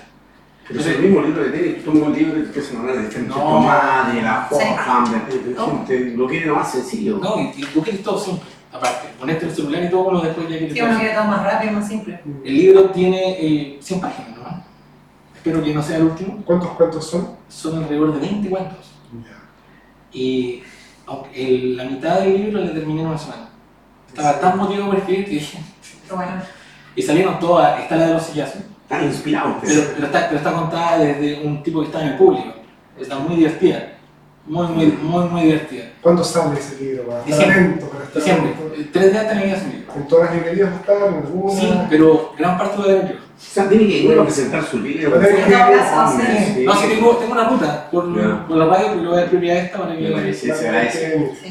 [0.67, 2.95] Pero es el mismo libro de tú tomas un libro y te empiezan a hablar
[2.97, 3.63] de diferentes No.
[3.65, 4.55] la Sí.
[4.55, 5.67] forehand, de, de No.
[5.67, 7.17] gente, lo quiere lo más sencillo.
[7.17, 8.47] No, y, y tú quieres todo simple.
[8.71, 11.23] Aparte, ponerte el celular y todo, uno después ya quiere Sí, todo uno quiere todo
[11.25, 12.19] más rápido, más simple.
[12.43, 14.63] El libro tiene eh, 100 páginas, ¿no?
[15.35, 16.43] Espero que no sea el último.
[16.45, 17.29] ¿Cuántos cuentos son?
[17.47, 18.91] Son alrededor de 20 cuentos.
[19.13, 20.17] Ya.
[20.19, 20.63] Y
[21.07, 23.49] aunque el- la mitad del libro la terminé en una semana.
[24.07, 25.59] Estaba tan motivado por escribir que dije.
[26.13, 26.31] Bueno.
[26.93, 30.51] Y salieron todas, está la de los sillazos, Están inspirados pero, pero, está, pero está
[30.51, 32.53] contada desde un tipo que está en el público.
[32.99, 33.93] Está muy divertida.
[34.47, 35.83] Muy, muy, muy, muy divertida.
[36.01, 37.03] ¿Cuándo sale ese libro?
[37.07, 37.59] Para Diciembre.
[37.59, 39.93] atento, para estar Diciembre, eh, tres días tenía ese libro.
[39.95, 41.59] En todas las librerías están, en alguna.
[41.61, 43.13] Sí, pero gran parte lo deben yo.
[43.15, 45.19] O sea, tiene que ir a presentar su libro.
[45.19, 48.47] No, sí tengo, tengo una ruta por, Ya.
[48.47, 50.47] por la radio, pero le voy a dar prioridad a esta para que, Para Sí.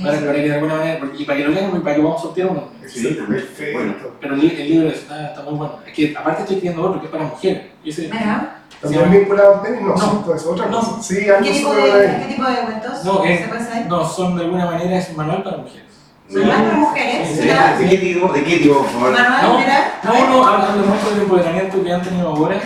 [0.02, 2.18] para, para que de alguna manera, y para que lo lean y para que vamos
[2.20, 2.68] a sortear uno.
[2.86, 3.18] Sí.
[3.28, 3.78] Perfecto.
[3.78, 3.94] Bueno.
[4.20, 5.78] Pero el, el libro está, está muy bueno.
[5.86, 7.62] Es que aparte estoy escribiendo otro que es para mujeres.
[7.84, 8.59] Y ese- Mira.
[8.80, 9.18] ¿También Sí.
[9.18, 9.80] vinculado al tenis?
[9.82, 9.96] No, No.
[9.98, 10.34] ¿cierto?
[10.34, 10.80] Es otra No.
[10.80, 11.02] cosa.
[11.02, 13.18] Sí, algo ¿Qué tipo, de, ¿Qué tipo de cuentos No, se
[13.48, 13.86] puede saber?
[13.88, 15.84] no, son de alguna manera es un manual para mujeres.
[16.30, 17.28] ¿Manual para mujeres?
[17.28, 17.48] Sí.
[17.84, 18.32] ¿De qué tipo?
[18.32, 19.12] ¿De qué tipo, por favor?
[19.12, 19.94] Manual, No, mira.
[20.04, 22.60] no, no, hablando mucho del empoderamiento que han tenido ahora,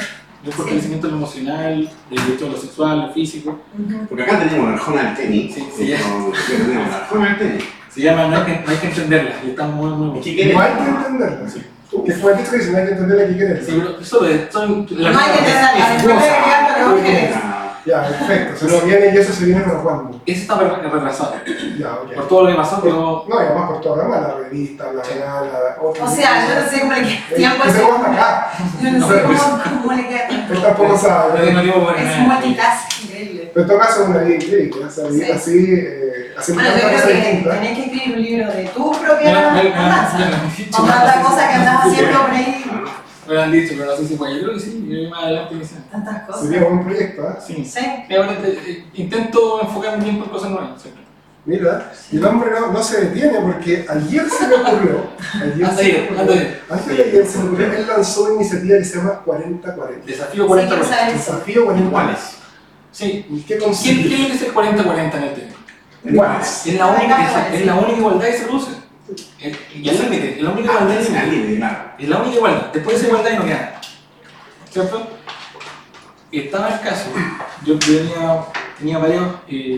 [0.45, 3.59] del fortalecimiento emocional, del hecho de lo sexual, lo físico.
[4.09, 5.55] Porque acá tenemos la Arjona del tenis.
[5.55, 5.95] Sí, sí,
[6.47, 7.65] tenemos la Arjona del tenis.
[7.89, 10.15] Se llama No hay que, no hay que entenderla y está muy, muy bueno.
[10.15, 11.39] ¿Qué Sí, hay que entenderla.
[11.47, 11.84] Que
[12.21, 13.55] fue el dicho que dice, no hay que entenderla que quiere.
[13.67, 14.49] pero eso de.
[14.51, 16.43] Son, No hay que entenderla, es después de hermosa.
[16.43, 17.31] agregar lo que vos querés.
[17.37, 18.57] Ah, Ya, perfecto.
[18.67, 20.21] Se nos viene y eso se viene para cuándo.
[20.25, 21.35] Ese está re- retrasado.
[21.79, 22.15] Ya, ok.
[22.15, 24.85] Por todo lo que pasó, pero No, y además por toda la rama, la revista,
[24.93, 26.05] la gala, otra.
[26.05, 28.51] O sea, yo no sé cómo le queda tiempo Ese ese- hasta acá.
[28.83, 30.53] Yo no sé cómo, cómo le queda tiempo.
[30.55, 31.53] Él tampoco sabe.
[31.53, 32.19] no tiempo Es nada.
[32.23, 33.51] multitask increíble.
[33.53, 35.05] Pero en todo caso es una vida increíble, o sea,
[35.37, 37.55] así, eh, haciendo Bueno, yo tantas creo cosas que distintas.
[37.61, 40.19] tenés que escribir un libro de tu propia andanza.
[40.19, 42.65] sé si- cosas que andas haciendo por ahí.
[43.27, 44.35] Me lo han dicho, pero no sé si fue.
[44.35, 45.79] Yo creo que sí, yo más adelante quizás.
[45.91, 46.43] Tantas cosas.
[46.43, 47.35] Sería un buen proyecto, ¿eh?
[47.47, 47.65] Sí.
[47.65, 48.15] Sí.
[48.15, 50.81] Ahora eh, intento enfocarme tiempo en cosas nuevas.
[50.83, 51.05] siempre.
[51.47, 55.83] Mira, y el hombre no, no se detiene porque ayer se le ocurrió, ayer se
[55.93, 56.23] le ocurrió,
[56.71, 60.05] antes de ayer se le ocurrió, él lanzó una iniciativa que se llama 40-40.
[60.07, 61.33] Desafío Sí, 40 quiero saber eso.
[61.33, 62.19] Desafío 40 ¿Cuáles?
[62.93, 63.27] Sí.
[63.29, 64.09] ¿Y qué ¿Quién, consiste?
[64.09, 65.54] ¿Quién lo que es el 40-40 en el tema?
[66.67, 68.71] Es la única, es, la única igualdad que se produce.
[69.41, 70.97] Es- Y el límite, es la única igualdad
[71.63, 72.73] Ah, es la única igualdad.
[72.73, 73.81] Después de esa igualdad y no queda.
[74.71, 75.09] ¿Cierto?
[76.33, 77.07] Estaba el caso.
[77.65, 78.41] Yo tenía,
[78.79, 79.25] tenía varios.
[79.49, 79.71] eh,